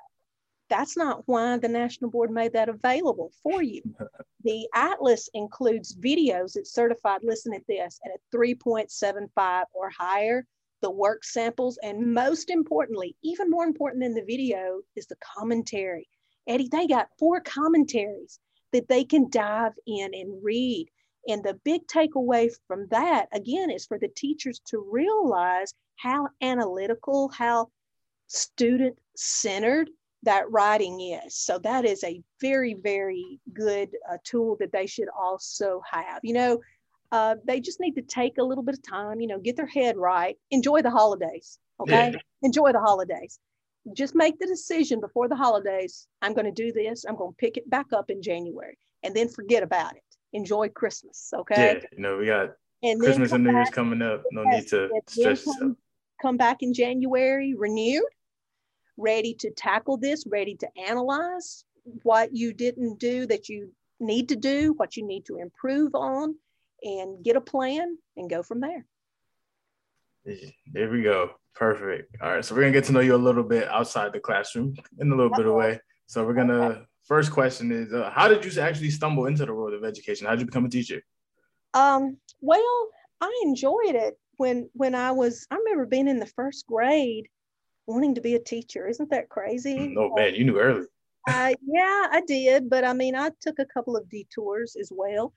That's 0.71 0.97
not 0.97 1.25
why 1.27 1.59
the 1.59 1.68
National 1.68 2.12
Board 2.12 2.31
made 2.31 2.53
that 2.53 2.68
available 2.68 3.33
for 3.42 3.61
you. 3.61 3.83
the 4.44 4.68
Atlas 4.73 5.29
includes 5.35 5.97
videos 5.97 6.55
It's 6.55 6.73
certified, 6.73 7.23
listen 7.25 7.53
at 7.55 7.66
this, 7.66 7.99
at 8.05 8.12
a 8.12 8.37
3.75 8.37 9.64
or 9.75 9.90
higher, 9.90 10.47
the 10.81 10.92
work 10.92 11.25
samples, 11.25 11.77
and 11.83 12.14
most 12.14 12.51
importantly, 12.51 13.16
even 13.25 13.51
more 13.51 13.64
important 13.64 14.01
than 14.05 14.14
the 14.14 14.23
video, 14.23 14.81
is 14.94 15.09
the 15.09 15.16
commentary. 15.37 16.09
Eddie, 16.47 16.68
they 16.71 16.87
got 16.87 17.09
four 17.18 17.40
commentaries 17.40 18.38
that 18.73 18.87
they 18.87 19.03
can 19.03 19.29
dive 19.29 19.73
in 19.88 20.14
and 20.14 20.40
read. 20.40 20.87
And 21.26 21.42
the 21.42 21.59
big 21.64 21.87
takeaway 21.87 22.50
from 22.66 22.87
that, 22.90 23.26
again, 23.33 23.70
is 23.70 23.87
for 23.87 23.98
the 23.98 24.09
teachers 24.09 24.61
to 24.66 24.78
realize 24.90 25.74
how 25.96 26.28
analytical, 26.40 27.28
how 27.28 27.68
student 28.28 28.98
centered 29.16 29.90
that 30.22 30.50
writing 30.50 31.00
is. 31.00 31.37
So 31.37 31.59
that 31.61 31.85
is 31.85 32.02
a 32.04 32.22
very, 32.40 32.74
very 32.74 33.40
good 33.52 33.90
uh, 34.11 34.18
tool 34.24 34.57
that 34.61 34.72
they 34.72 34.87
should 34.87 35.09
also 35.18 35.83
have. 35.90 36.20
You 36.22 36.35
know, 36.35 36.61
uh, 37.12 37.37
they 37.44 37.61
just 37.61 37.81
need 37.81 37.94
to 37.94 38.02
take 38.02 38.38
a 38.38 38.42
little 38.42 38.64
bit 38.64 38.74
of 38.74 38.83
time, 38.83 39.20
you 39.20 39.26
know, 39.26 39.38
get 39.38 39.57
their 39.57 39.66
head 39.66 39.96
right, 39.96 40.37
enjoy 40.50 40.83
the 40.83 40.90
holidays. 40.90 41.59
Okay. 41.81 42.12
Yeah. 42.12 42.18
Enjoy 42.42 42.72
the 42.72 42.81
holidays 42.81 43.38
just 43.94 44.14
make 44.14 44.38
the 44.38 44.46
decision 44.46 45.00
before 45.00 45.28
the 45.28 45.37
holidays 45.37 46.07
i'm 46.22 46.35
going 46.35 46.44
to 46.44 46.52
do 46.52 46.72
this 46.72 47.04
i'm 47.09 47.16
going 47.16 47.33
to 47.33 47.37
pick 47.37 47.57
it 47.57 47.68
back 47.70 47.87
up 47.92 48.11
in 48.11 48.22
january 48.22 48.76
and 49.02 49.14
then 49.14 49.28
forget 49.28 49.62
about 49.62 49.94
it 49.96 50.02
enjoy 50.32 50.68
christmas 50.68 51.30
okay 51.34 51.80
yeah 51.80 51.86
you 51.92 52.02
know 52.02 52.18
we 52.18 52.26
got 52.26 52.50
and 52.82 53.00
christmas 53.00 53.32
and 53.32 53.44
new 53.44 53.50
year's 53.50 53.70
coming 53.70 54.02
up 54.02 54.22
no 54.32 54.42
yes, 54.44 54.54
need 54.54 54.68
to 54.68 54.88
stress 55.06 55.44
come, 55.58 55.76
come 56.20 56.36
back 56.36 56.62
in 56.62 56.72
january 56.72 57.54
renewed 57.54 58.02
ready 58.96 59.34
to 59.34 59.50
tackle 59.50 59.96
this 59.96 60.24
ready 60.26 60.54
to 60.54 60.68
analyze 60.88 61.64
what 62.02 62.34
you 62.34 62.52
didn't 62.52 62.98
do 62.98 63.26
that 63.26 63.48
you 63.48 63.72
need 64.00 64.28
to 64.28 64.36
do 64.36 64.74
what 64.76 64.96
you 64.96 65.06
need 65.06 65.24
to 65.24 65.36
improve 65.36 65.94
on 65.94 66.34
and 66.82 67.24
get 67.24 67.36
a 67.36 67.40
plan 67.40 67.96
and 68.16 68.30
go 68.30 68.42
from 68.42 68.60
there 68.60 68.84
there 70.72 70.90
we 70.90 71.02
go 71.02 71.30
Perfect. 71.58 72.16
All 72.22 72.30
right. 72.30 72.44
So 72.44 72.54
we're 72.54 72.60
gonna 72.60 72.72
get 72.72 72.84
to 72.84 72.92
know 72.92 73.00
you 73.00 73.16
a 73.16 73.16
little 73.16 73.42
bit 73.42 73.66
outside 73.68 74.12
the 74.12 74.20
classroom 74.20 74.76
in 75.00 75.10
a 75.10 75.14
little 75.16 75.30
bit 75.30 75.44
of 75.44 75.56
uh-huh. 75.56 75.58
way. 75.58 75.80
So 76.06 76.24
we're 76.24 76.34
gonna 76.34 76.86
first 77.09 77.33
question 77.33 77.73
is 77.73 77.92
uh, 77.92 78.11
how 78.14 78.29
did 78.29 78.44
you 78.44 78.61
actually 78.61 78.90
stumble 78.90 79.27
into 79.27 79.44
the 79.47 79.55
world 79.55 79.75
of 79.75 79.85
education? 79.85 80.27
How 80.27 80.35
did 80.35 80.40
you 80.40 80.47
become 80.47 80.66
a 80.66 80.71
teacher? 80.71 81.03
Um, 81.75 82.18
well, 82.40 82.88
I 83.21 83.42
enjoyed 83.44 83.94
it 83.94 84.18
when 84.37 84.68
when 84.75 84.94
I 84.94 85.11
was 85.11 85.47
I 85.51 85.57
remember 85.57 85.87
being 85.87 86.07
in 86.07 86.21
the 86.21 86.27
first 86.27 86.66
grade 86.66 87.29
wanting 87.87 88.14
to 88.14 88.21
be 88.21 88.35
a 88.35 88.40
teacher. 88.40 88.87
Isn't 88.87 89.11
that 89.11 89.31
crazy? 89.31 89.94
Oh 89.99 90.14
man, 90.14 90.35
you 90.35 90.44
knew 90.44 90.61
early. 90.61 90.87
uh, 91.29 91.55
yeah, 91.66 92.07
I 92.12 92.23
did, 92.27 92.71
but 92.71 92.85
I 92.85 92.92
mean, 92.92 93.16
I 93.16 93.31
took 93.40 93.59
a 93.59 93.66
couple 93.66 93.97
of 93.97 94.09
detours 94.09 94.77
as 94.79 94.92
well. 94.94 95.33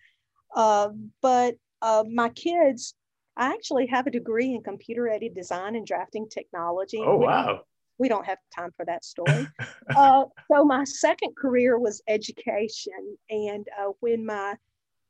Uh, 0.53 0.89
but 1.21 1.55
uh, 1.81 2.03
my 2.07 2.29
kids 2.29 2.93
I 3.37 3.53
actually 3.53 3.87
have 3.87 4.07
a 4.07 4.11
degree 4.11 4.53
in 4.53 4.61
computer 4.61 5.07
aided 5.07 5.33
design 5.33 5.75
and 5.75 5.87
drafting 5.87 6.27
technology. 6.27 6.99
Oh, 6.99 7.15
wow. 7.15 7.61
We 8.01 8.09
don't 8.09 8.25
have 8.25 8.39
time 8.53 8.71
for 8.75 8.83
that 8.85 9.05
story. 9.05 9.47
uh, 9.95 10.23
so, 10.51 10.65
my 10.65 10.83
second 10.85 11.35
career 11.37 11.77
was 11.77 12.01
education. 12.07 13.15
And 13.29 13.67
uh, 13.79 13.91
when 13.99 14.25
my 14.25 14.55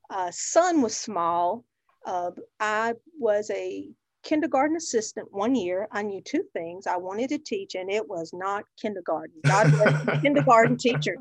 uh, 0.09 0.29
son 0.31 0.81
was 0.81 0.95
small, 0.97 1.63
uh, 2.05 2.31
I 2.59 2.95
was 3.17 3.49
a 3.49 3.87
kindergarten 4.23 4.75
assistant 4.75 5.29
one 5.31 5.55
year. 5.55 5.87
I 5.89 6.01
knew 6.01 6.21
two 6.21 6.43
things 6.51 6.85
I 6.85 6.97
wanted 6.97 7.29
to 7.29 7.37
teach, 7.37 7.75
and 7.75 7.89
it 7.89 8.09
was 8.09 8.31
not 8.33 8.65
kindergarten. 8.77 9.35
God 9.45 9.71
bless 9.71 10.21
kindergarten 10.21 10.75
teacher. 10.75 11.15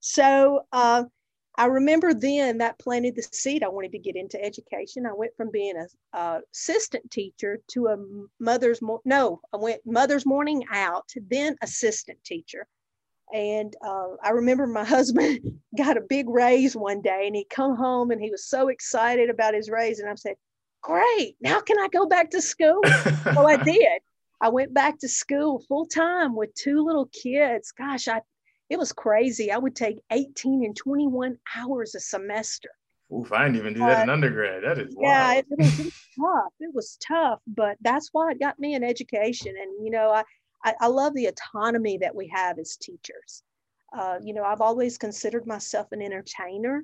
So, 0.00 0.62
uh, 0.72 1.04
I 1.58 1.66
remember 1.66 2.12
then 2.12 2.58
that 2.58 2.78
planted 2.78 3.16
the 3.16 3.22
seed. 3.22 3.62
I 3.62 3.68
wanted 3.68 3.92
to 3.92 3.98
get 3.98 4.16
into 4.16 4.42
education. 4.42 5.06
I 5.06 5.14
went 5.14 5.34
from 5.36 5.50
being 5.50 5.76
a, 5.76 6.18
a 6.18 6.40
assistant 6.52 7.10
teacher 7.10 7.60
to 7.68 7.86
a 7.88 7.96
mother's 8.38 8.82
mo- 8.82 9.00
no, 9.04 9.40
I 9.54 9.56
went 9.56 9.80
mother's 9.86 10.26
morning 10.26 10.64
out, 10.70 11.10
then 11.28 11.56
assistant 11.62 12.22
teacher. 12.24 12.66
And 13.32 13.74
uh, 13.84 14.16
I 14.22 14.30
remember 14.30 14.66
my 14.66 14.84
husband 14.96 15.60
got 15.76 15.96
a 15.96 16.02
big 16.02 16.28
raise 16.28 16.76
one 16.76 17.00
day, 17.00 17.24
and 17.26 17.34
he 17.34 17.46
come 17.48 17.74
home 17.76 18.10
and 18.10 18.20
he 18.20 18.30
was 18.30 18.44
so 18.44 18.68
excited 18.68 19.30
about 19.30 19.54
his 19.54 19.70
raise. 19.70 19.98
And 19.98 20.10
I 20.10 20.14
said, 20.14 20.36
"Great! 20.82 21.36
Now 21.40 21.60
can 21.60 21.78
I 21.80 21.88
go 21.88 22.06
back 22.06 22.30
to 22.30 22.42
school?" 22.42 22.82
so 23.34 23.46
I 23.46 23.56
did. 23.64 24.02
I 24.42 24.50
went 24.50 24.74
back 24.74 24.98
to 24.98 25.08
school 25.08 25.64
full 25.66 25.86
time 25.86 26.36
with 26.36 26.52
two 26.54 26.84
little 26.84 27.06
kids. 27.06 27.72
Gosh, 27.72 28.08
I 28.08 28.20
it 28.68 28.78
was 28.78 28.92
crazy. 28.92 29.50
I 29.50 29.58
would 29.58 29.76
take 29.76 30.02
18 30.10 30.64
and 30.64 30.76
21 30.76 31.38
hours 31.56 31.94
a 31.94 32.00
semester. 32.00 32.70
Oof, 33.14 33.32
I 33.32 33.44
didn't 33.44 33.56
even 33.58 33.74
do 33.74 33.80
that 33.80 34.00
uh, 34.00 34.02
in 34.02 34.10
undergrad. 34.10 34.64
That 34.64 34.78
is 34.80 34.96
yeah, 35.00 35.34
wild. 35.34 35.38
It, 35.38 35.46
it, 35.50 35.58
was, 35.58 35.78
it, 35.78 35.84
was, 35.84 35.94
tough. 36.18 36.52
It 36.58 36.74
was 36.74 36.98
tough, 37.06 37.40
but 37.46 37.76
that's 37.80 38.08
why 38.12 38.32
it 38.32 38.40
got 38.40 38.58
me 38.58 38.74
an 38.74 38.82
education. 38.82 39.54
And 39.60 39.84
you 39.84 39.92
know, 39.92 40.10
I 40.10 40.24
I, 40.64 40.74
I 40.80 40.86
love 40.88 41.14
the 41.14 41.26
autonomy 41.26 41.98
that 41.98 42.14
we 42.14 42.28
have 42.34 42.58
as 42.58 42.76
teachers. 42.76 43.44
Uh, 43.96 44.18
you 44.22 44.34
know, 44.34 44.42
I've 44.42 44.60
always 44.60 44.98
considered 44.98 45.46
myself 45.46 45.86
an 45.92 46.02
entertainer. 46.02 46.82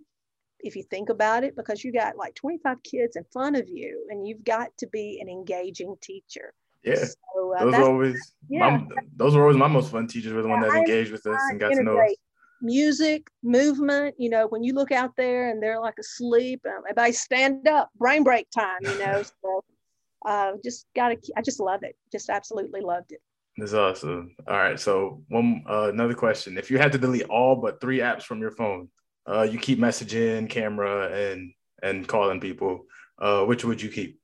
If 0.60 0.76
you 0.76 0.84
think 0.84 1.08
about 1.08 1.42
it, 1.42 1.56
because 1.56 1.82
you 1.82 1.92
got 1.92 2.16
like 2.16 2.36
25 2.36 2.80
kids 2.84 3.16
in 3.16 3.24
front 3.32 3.56
of 3.56 3.68
you, 3.68 4.06
and 4.08 4.26
you've 4.26 4.44
got 4.44 4.68
to 4.78 4.86
be 4.86 5.18
an 5.20 5.28
engaging 5.28 5.96
teacher. 6.00 6.54
Yeah, 6.84 7.04
so, 7.34 7.54
uh, 7.54 7.64
those 7.64 7.74
are 7.74 7.84
always 7.84 8.34
yeah. 8.48 8.70
my, 8.70 8.86
those 9.16 9.36
are 9.36 9.42
always 9.42 9.56
my 9.56 9.68
most 9.68 9.90
fun 9.90 10.06
teachers. 10.06 10.32
Were 10.32 10.42
the 10.42 10.48
yeah, 10.48 10.60
one 10.60 10.68
that 10.68 10.76
engaged 10.76 11.12
with 11.12 11.26
us 11.26 11.40
and 11.50 11.60
got 11.60 11.70
to 11.70 11.82
know 11.82 11.98
us. 11.98 12.14
Music, 12.60 13.28
movement. 13.42 14.14
You 14.18 14.30
know, 14.30 14.46
when 14.48 14.62
you 14.64 14.74
look 14.74 14.90
out 14.90 15.16
there 15.16 15.50
and 15.50 15.62
they're 15.62 15.80
like 15.80 15.94
asleep, 15.98 16.62
um, 16.66 16.82
everybody 16.88 17.12
stand 17.12 17.66
up, 17.68 17.90
brain 17.96 18.24
break 18.24 18.50
time. 18.50 18.78
You 18.82 18.98
know, 18.98 19.22
so 19.42 19.64
uh, 20.26 20.52
just 20.64 20.86
gotta. 20.94 21.16
I 21.36 21.42
just 21.42 21.60
love 21.60 21.82
it. 21.82 21.96
Just 22.10 22.30
absolutely 22.30 22.80
loved 22.80 23.12
it. 23.12 23.20
That's 23.56 23.74
awesome. 23.74 24.34
All 24.48 24.56
right, 24.56 24.80
so 24.80 25.22
one 25.28 25.64
uh, 25.68 25.90
another 25.92 26.14
question: 26.14 26.56
If 26.56 26.70
you 26.70 26.78
had 26.78 26.92
to 26.92 26.98
delete 26.98 27.24
all 27.24 27.56
but 27.56 27.80
three 27.80 27.98
apps 27.98 28.22
from 28.22 28.40
your 28.40 28.50
phone, 28.50 28.88
uh, 29.28 29.42
you 29.42 29.58
keep 29.58 29.78
messaging, 29.78 30.48
camera, 30.48 31.12
and 31.12 31.52
and 31.82 32.08
calling 32.08 32.40
people. 32.40 32.86
Uh, 33.18 33.44
which 33.44 33.64
would 33.64 33.80
you 33.80 33.90
keep? 33.90 34.18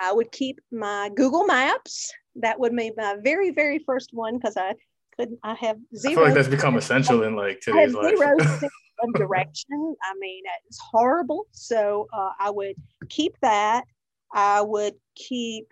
I 0.00 0.12
would 0.12 0.30
keep 0.32 0.60
my 0.70 1.10
Google 1.14 1.44
Maps. 1.44 2.12
That 2.36 2.60
would 2.60 2.74
be 2.76 2.92
my 2.96 3.16
very, 3.22 3.50
very 3.50 3.78
first 3.80 4.10
one 4.12 4.38
because 4.38 4.56
I 4.56 4.74
couldn't. 5.16 5.38
I 5.42 5.54
have 5.54 5.78
zero. 5.96 6.12
I 6.12 6.14
feel 6.14 6.24
like 6.24 6.34
that's 6.34 6.48
become 6.48 6.76
essential 6.76 7.22
in 7.24 7.34
like 7.34 7.60
today's 7.60 7.94
life. 7.94 8.16
Zero 8.16 8.36
of 9.00 9.14
direction. 9.14 9.94
I 10.02 10.14
mean, 10.18 10.44
it's 10.66 10.78
horrible. 10.78 11.46
So 11.52 12.06
uh, 12.12 12.30
I 12.38 12.50
would 12.50 12.76
keep 13.08 13.36
that. 13.42 13.84
I 14.32 14.60
would 14.60 14.94
keep. 15.14 15.66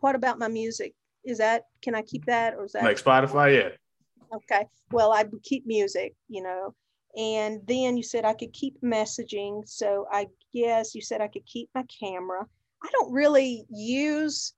What 0.00 0.14
about 0.14 0.38
my 0.38 0.48
music? 0.48 0.94
Is 1.24 1.38
that 1.38 1.62
can 1.82 1.94
I 1.94 2.02
keep 2.02 2.26
that 2.26 2.54
or 2.54 2.66
is 2.66 2.72
that 2.72 2.84
like 2.84 3.02
Spotify? 3.02 3.56
Yeah. 3.56 4.36
Okay. 4.36 4.66
Well, 4.90 5.12
I 5.12 5.22
would 5.22 5.42
keep 5.42 5.66
music. 5.66 6.14
You 6.28 6.42
know, 6.42 6.74
and 7.16 7.60
then 7.66 7.96
you 7.96 8.02
said 8.02 8.26
I 8.26 8.34
could 8.34 8.52
keep 8.52 8.80
messaging. 8.82 9.66
So 9.66 10.06
I 10.12 10.26
guess 10.52 10.94
you 10.94 11.00
said 11.00 11.22
I 11.22 11.28
could 11.28 11.46
keep 11.46 11.70
my 11.74 11.84
camera. 12.00 12.46
I 12.84 12.88
don't 12.92 13.12
really 13.12 13.64
use, 13.70 14.52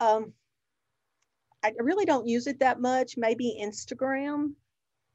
um, 0.00 0.32
I 1.62 1.72
really 1.78 2.04
don't 2.04 2.26
use 2.26 2.46
it 2.46 2.60
that 2.60 2.80
much. 2.80 3.16
Maybe 3.16 3.58
Instagram, 3.62 4.54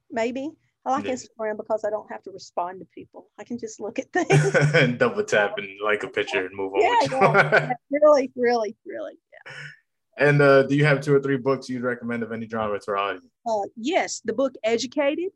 maybe. 0.10 0.52
I 0.86 0.92
like 0.92 1.06
yeah. 1.06 1.14
Instagram 1.14 1.58
because 1.58 1.84
I 1.84 1.90
don't 1.90 2.10
have 2.12 2.22
to 2.24 2.32
respond 2.32 2.80
to 2.80 2.86
people. 2.94 3.30
I 3.40 3.44
can 3.44 3.58
just 3.58 3.82
look 3.82 4.00
at 4.00 4.10
things 4.14 4.56
and 4.76 4.98
double 4.98 5.24
tap 5.26 5.58
and 5.58 5.68
like 5.84 6.04
a 6.04 6.08
picture 6.08 6.46
and 6.46 6.56
move 6.56 6.74
on. 6.74 6.82
Yeah, 6.82 7.00
yeah. 7.12 7.74
really, 7.92 8.32
really, 8.36 8.76
really. 8.86 9.14
Yeah. 9.34 9.54
And 10.18 10.42
uh, 10.42 10.64
do 10.64 10.76
you 10.76 10.86
have 10.86 11.02
two 11.02 11.14
or 11.14 11.20
three 11.20 11.38
books 11.38 11.68
you'd 11.68 11.82
recommend 11.82 12.24
of 12.24 12.32
any 12.32 12.48
genre 12.48 12.80
to 12.80 12.92
our 12.92 12.98
audience? 12.98 13.26
Uh, 13.46 13.68
yes, 13.76 14.22
the 14.24 14.34
book 14.34 14.56
Educated. 14.64 15.32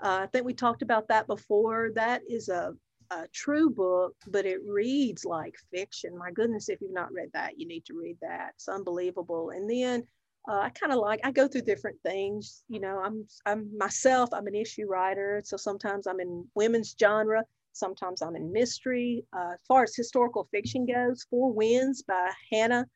Uh, 0.00 0.20
I 0.22 0.26
think 0.26 0.44
we 0.44 0.54
talked 0.54 0.82
about 0.82 1.08
that 1.08 1.26
before. 1.26 1.90
That 1.94 2.22
is 2.28 2.48
a 2.48 2.74
a 3.10 3.26
true 3.32 3.70
book, 3.70 4.14
but 4.28 4.46
it 4.46 4.60
reads 4.66 5.24
like 5.24 5.54
fiction. 5.72 6.16
My 6.16 6.30
goodness, 6.30 6.68
if 6.68 6.80
you've 6.80 6.92
not 6.92 7.12
read 7.12 7.30
that, 7.34 7.58
you 7.58 7.66
need 7.66 7.84
to 7.86 7.94
read 7.94 8.16
that. 8.22 8.52
It's 8.54 8.68
unbelievable. 8.68 9.50
And 9.50 9.68
then 9.68 10.04
uh, 10.48 10.60
I 10.60 10.70
kind 10.70 10.92
of 10.92 10.98
like 10.98 11.20
I 11.24 11.32
go 11.32 11.48
through 11.48 11.62
different 11.62 11.98
things. 12.02 12.64
You 12.68 12.80
know, 12.80 13.00
I'm 13.04 13.26
I'm 13.46 13.76
myself. 13.76 14.30
I'm 14.32 14.46
an 14.46 14.54
issue 14.54 14.86
writer, 14.86 15.42
so 15.44 15.56
sometimes 15.56 16.06
I'm 16.06 16.20
in 16.20 16.46
women's 16.54 16.94
genre. 16.98 17.44
Sometimes 17.72 18.22
I'm 18.22 18.36
in 18.36 18.52
mystery. 18.52 19.24
Uh, 19.32 19.52
as 19.54 19.60
far 19.68 19.84
as 19.84 19.94
historical 19.94 20.48
fiction 20.50 20.86
goes, 20.86 21.26
Four 21.30 21.52
Winds 21.52 22.02
by 22.02 22.30
Hannah 22.50 22.86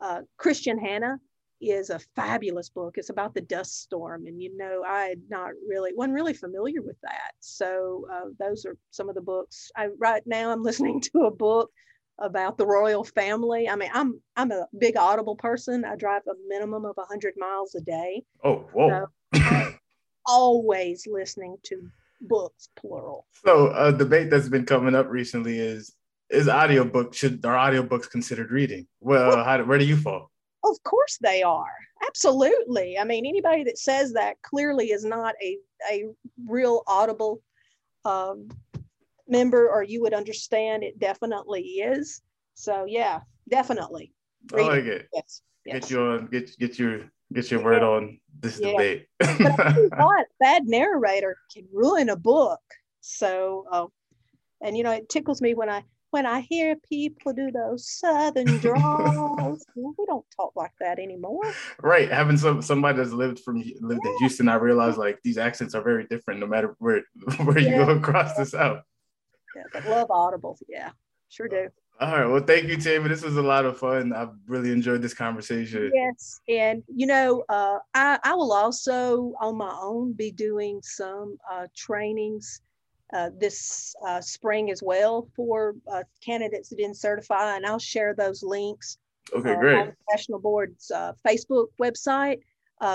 uh, 0.00 0.22
Kristin 0.40 0.80
Hannah 0.80 1.18
is 1.60 1.90
a 1.90 1.98
fabulous 2.14 2.68
book. 2.68 2.94
It's 2.96 3.10
about 3.10 3.34
the 3.34 3.40
dust 3.40 3.82
storm, 3.82 4.26
and 4.26 4.40
you 4.40 4.56
know, 4.56 4.84
I 4.86 5.06
had 5.06 5.22
not 5.28 5.50
really 5.66 5.92
wasn't 5.94 6.14
really 6.14 6.34
familiar 6.34 6.82
with 6.82 7.00
that. 7.02 7.32
So 7.40 8.06
uh, 8.12 8.30
those 8.38 8.64
are 8.64 8.76
some 8.90 9.08
of 9.08 9.14
the 9.14 9.20
books. 9.20 9.70
I 9.76 9.88
right 9.98 10.22
now 10.26 10.50
I'm 10.50 10.62
listening 10.68 11.00
to 11.12 11.22
a 11.22 11.30
book 11.30 11.70
about 12.18 12.58
the 12.58 12.66
royal 12.66 13.04
family. 13.04 13.68
I 13.68 13.76
mean, 13.76 13.90
I'm 13.92 14.20
I'm 14.36 14.52
a 14.52 14.66
big 14.78 14.96
Audible 14.96 15.36
person. 15.36 15.84
I 15.84 15.96
drive 15.96 16.22
a 16.28 16.34
minimum 16.48 16.84
of 16.84 16.96
100 16.96 17.34
miles 17.38 17.74
a 17.74 17.80
day. 17.80 18.24
Oh, 18.44 18.68
whoa! 18.72 19.06
So 19.34 19.72
always 20.26 21.06
listening 21.10 21.56
to 21.64 21.90
books, 22.20 22.68
plural. 22.76 23.26
So 23.44 23.72
a 23.74 23.92
debate 23.92 24.30
that's 24.30 24.48
been 24.48 24.66
coming 24.66 24.94
up 24.94 25.08
recently 25.08 25.58
is 25.58 25.94
is 26.30 26.48
audiobook 26.48 27.14
should 27.14 27.44
are 27.44 27.56
audiobooks 27.56 28.10
considered 28.10 28.50
reading? 28.50 28.86
Well, 29.00 29.42
how, 29.42 29.62
where 29.64 29.78
do 29.78 29.86
you 29.86 29.96
fall? 29.96 30.30
Of 30.70 30.82
course 30.82 31.18
they 31.20 31.42
are. 31.42 31.74
Absolutely. 32.06 32.98
I 32.98 33.04
mean, 33.04 33.26
anybody 33.26 33.64
that 33.64 33.78
says 33.78 34.12
that 34.12 34.40
clearly 34.42 34.90
is 34.90 35.04
not 35.04 35.34
a, 35.42 35.58
a 35.90 36.04
real 36.46 36.82
audible 36.86 37.42
um, 38.04 38.48
member, 39.26 39.68
or 39.68 39.82
you 39.82 40.02
would 40.02 40.14
understand 40.14 40.82
it 40.82 40.98
definitely 40.98 41.62
is. 41.62 42.22
So 42.54 42.84
yeah, 42.86 43.20
definitely. 43.48 44.12
I 44.54 44.62
like 44.62 44.84
it. 44.84 45.08
Yes. 45.12 45.42
Get 45.66 45.74
yes. 45.74 45.90
you 45.90 46.00
on 46.00 46.26
get 46.26 46.58
get 46.58 46.78
your 46.78 47.10
get 47.32 47.50
your 47.50 47.60
yeah. 47.60 47.66
word 47.66 47.82
on 47.82 48.20
this 48.40 48.60
yeah. 48.60 48.70
debate. 48.70 49.06
but 49.18 49.98
what 49.98 50.26
bad 50.40 50.66
narrator 50.66 51.36
can 51.52 51.66
ruin 51.72 52.08
a 52.08 52.16
book. 52.16 52.60
So 53.00 53.66
uh, 53.70 53.86
and 54.60 54.76
you 54.76 54.82
know 54.82 54.92
it 54.92 55.08
tickles 55.08 55.40
me 55.40 55.54
when 55.54 55.68
I 55.68 55.84
when 56.10 56.26
I 56.26 56.40
hear 56.40 56.76
people 56.76 57.32
do 57.32 57.50
those 57.50 57.88
southern 57.88 58.46
draws, 58.58 59.64
we 59.74 60.06
don't 60.06 60.24
talk 60.34 60.52
like 60.56 60.72
that 60.80 60.98
anymore. 60.98 61.42
Right. 61.82 62.10
Having 62.10 62.38
some 62.38 62.62
somebody 62.62 62.98
that's 62.98 63.12
lived 63.12 63.40
from 63.40 63.56
lived 63.56 64.00
yeah. 64.04 64.10
in 64.10 64.18
Houston, 64.20 64.48
I 64.48 64.56
realize 64.56 64.96
like 64.96 65.18
these 65.22 65.38
accents 65.38 65.74
are 65.74 65.82
very 65.82 66.06
different 66.06 66.40
no 66.40 66.46
matter 66.46 66.74
where 66.78 67.02
where 67.44 67.58
yeah. 67.58 67.80
you 67.80 67.84
go 67.84 67.92
across 67.92 68.36
the 68.36 68.46
south. 68.46 68.82
Yeah, 69.54 69.62
but 69.72 69.86
love 69.86 70.08
audibles. 70.08 70.62
Yeah, 70.68 70.90
sure 71.28 71.48
do. 71.48 71.68
All 72.00 72.12
right. 72.12 72.26
Well, 72.26 72.42
thank 72.42 72.68
you, 72.68 72.76
Tammy. 72.76 73.08
This 73.08 73.24
was 73.24 73.36
a 73.36 73.42
lot 73.42 73.64
of 73.64 73.76
fun. 73.76 74.12
I've 74.12 74.30
really 74.46 74.70
enjoyed 74.70 75.02
this 75.02 75.14
conversation. 75.14 75.90
Yes. 75.92 76.40
And, 76.48 76.84
you 76.86 77.08
know, 77.08 77.42
uh, 77.48 77.78
I, 77.92 78.20
I 78.22 78.34
will 78.34 78.52
also 78.52 79.32
on 79.40 79.56
my 79.56 79.76
own 79.82 80.12
be 80.12 80.30
doing 80.30 80.80
some 80.84 81.36
uh, 81.50 81.66
trainings 81.74 82.60
uh, 83.12 83.30
this 83.38 83.94
uh, 84.06 84.20
spring 84.20 84.70
as 84.70 84.82
well 84.82 85.28
for 85.34 85.74
uh, 85.90 86.02
candidates 86.24 86.68
that 86.68 86.76
didn't 86.76 86.96
certify, 86.96 87.56
and 87.56 87.64
I'll 87.64 87.78
share 87.78 88.14
those 88.14 88.42
links. 88.42 88.98
Okay, 89.34 89.52
uh, 89.52 89.56
great. 89.56 89.78
On 89.78 89.86
the 89.86 89.94
National 90.10 90.38
Board's 90.38 90.90
uh, 90.90 91.12
Facebook 91.26 91.66
website 91.80 92.40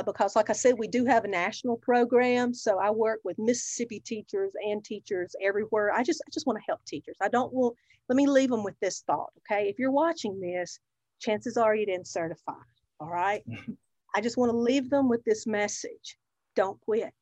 because, 0.05 0.35
like 0.35 0.49
I 0.49 0.53
said, 0.53 0.75
we 0.77 0.87
do 0.87 1.05
have 1.05 1.25
a 1.25 1.27
national 1.27 1.77
program. 1.77 2.53
So 2.53 2.79
I 2.79 2.89
work 2.91 3.19
with 3.23 3.37
Mississippi 3.39 3.99
teachers 3.99 4.53
and 4.63 4.83
teachers 4.83 5.35
everywhere. 5.41 5.91
I 5.93 6.03
just 6.03 6.21
I 6.27 6.29
just 6.31 6.47
want 6.47 6.57
to 6.59 6.65
help 6.67 6.85
teachers. 6.85 7.17
I 7.21 7.27
don't 7.27 7.51
want. 7.51 7.75
Let 8.09 8.15
me 8.15 8.27
leave 8.27 8.49
them 8.49 8.63
with 8.63 8.79
this 8.81 9.03
thought. 9.07 9.31
Okay, 9.39 9.69
if 9.69 9.79
you're 9.79 9.91
watching 9.91 10.39
this, 10.39 10.79
chances 11.19 11.57
are 11.57 11.75
you 11.75 11.85
didn't 11.85 12.07
certify. 12.07 12.53
All 12.99 13.09
right. 13.09 13.43
I 14.15 14.21
just 14.21 14.37
want 14.37 14.51
to 14.51 14.57
leave 14.57 14.91
them 14.91 15.09
with 15.09 15.23
this 15.23 15.47
message. 15.47 16.17
Don't 16.55 16.79
quit. 16.81 17.13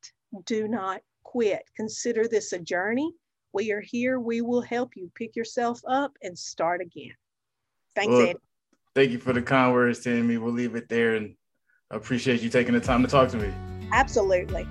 Do 0.45 0.67
not 0.67 1.01
quit. 1.23 1.63
Consider 1.75 2.27
this 2.27 2.53
a 2.53 2.59
journey. 2.59 3.11
We 3.53 3.71
are 3.71 3.81
here. 3.81 4.19
We 4.19 4.41
will 4.41 4.61
help 4.61 4.91
you 4.95 5.11
pick 5.15 5.35
yourself 5.35 5.81
up 5.87 6.13
and 6.21 6.37
start 6.37 6.81
again. 6.81 7.13
Thanks, 7.95 8.11
well, 8.11 8.29
Ed. 8.29 8.37
Thank 8.95 9.11
you 9.11 9.19
for 9.19 9.33
the 9.33 9.41
kind 9.41 9.73
words, 9.73 9.99
Tammy. 9.99 10.37
We'll 10.37 10.53
leave 10.53 10.75
it 10.75 10.89
there 10.89 11.15
and 11.15 11.35
I 11.91 11.95
appreciate 11.97 12.41
you 12.41 12.49
taking 12.49 12.73
the 12.73 12.79
time 12.79 13.03
to 13.03 13.09
talk 13.09 13.29
to 13.29 13.37
me. 13.37 13.53
Absolutely. 13.91 14.65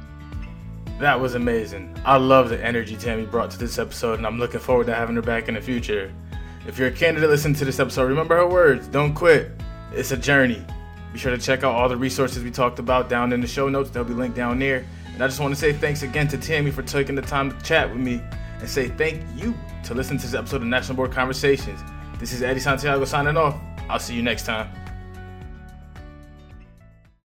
That 0.99 1.21
was 1.21 1.35
amazing. 1.35 1.95
I 2.05 2.17
love 2.17 2.49
the 2.49 2.65
energy 2.65 2.97
Tammy 2.97 3.27
brought 3.27 3.51
to 3.51 3.59
this 3.59 3.79
episode, 3.79 4.19
and 4.19 4.27
I'm 4.27 4.39
looking 4.39 4.61
forward 4.61 4.87
to 4.87 4.95
having 4.95 5.17
her 5.17 5.23
back 5.23 5.49
in 5.49 5.55
the 5.55 5.61
future. 5.61 6.13
If 6.67 6.79
you're 6.79 6.89
a 6.89 6.93
candidate 6.93 7.29
listening 7.29 7.57
to 7.57 7.65
this 7.67 7.79
episode, 7.79 8.05
remember 8.05 8.37
her 8.37 8.47
words 8.47 8.87
don't 8.87 9.15
quit. 9.15 9.51
It's 9.93 10.13
a 10.13 10.17
journey. 10.17 10.65
Be 11.13 11.19
sure 11.19 11.31
to 11.31 11.43
check 11.43 11.63
out 11.63 11.75
all 11.75 11.89
the 11.89 11.97
resources 11.97 12.43
we 12.43 12.51
talked 12.51 12.79
about 12.79 13.09
down 13.11 13.33
in 13.33 13.41
the 13.41 13.47
show 13.47 13.69
notes. 13.69 13.91
They'll 13.91 14.05
be 14.05 14.15
linked 14.15 14.37
down 14.37 14.59
there. 14.59 14.87
And 15.21 15.27
I 15.27 15.29
just 15.29 15.39
want 15.39 15.55
to 15.55 15.61
say 15.61 15.75
thanks 15.75 16.01
again 16.03 16.29
to 16.29 16.39
Tammy 16.39 16.71
for 16.71 16.81
taking 16.81 17.15
the 17.15 17.21
time 17.21 17.51
to 17.51 17.63
chat 17.63 17.91
with 17.91 18.01
me. 18.01 18.23
and 18.59 18.67
say 18.67 18.89
thank 18.89 19.23
you 19.37 19.55
to 19.85 19.93
listen 19.93 20.17
to 20.17 20.25
this 20.25 20.33
episode 20.33 20.63
of 20.63 20.69
National 20.69 20.97
Board 20.97 21.13
Conversations. 21.13 21.79
This 22.19 22.33
is 22.33 22.41
Eddie 22.43 22.59
Santiago 22.59 23.05
signing 23.05 23.37
off. 23.37 23.61
I'll 23.91 23.99
see 23.99 24.15
you 24.15 24.23
next 24.23 24.47
time. 24.47 24.71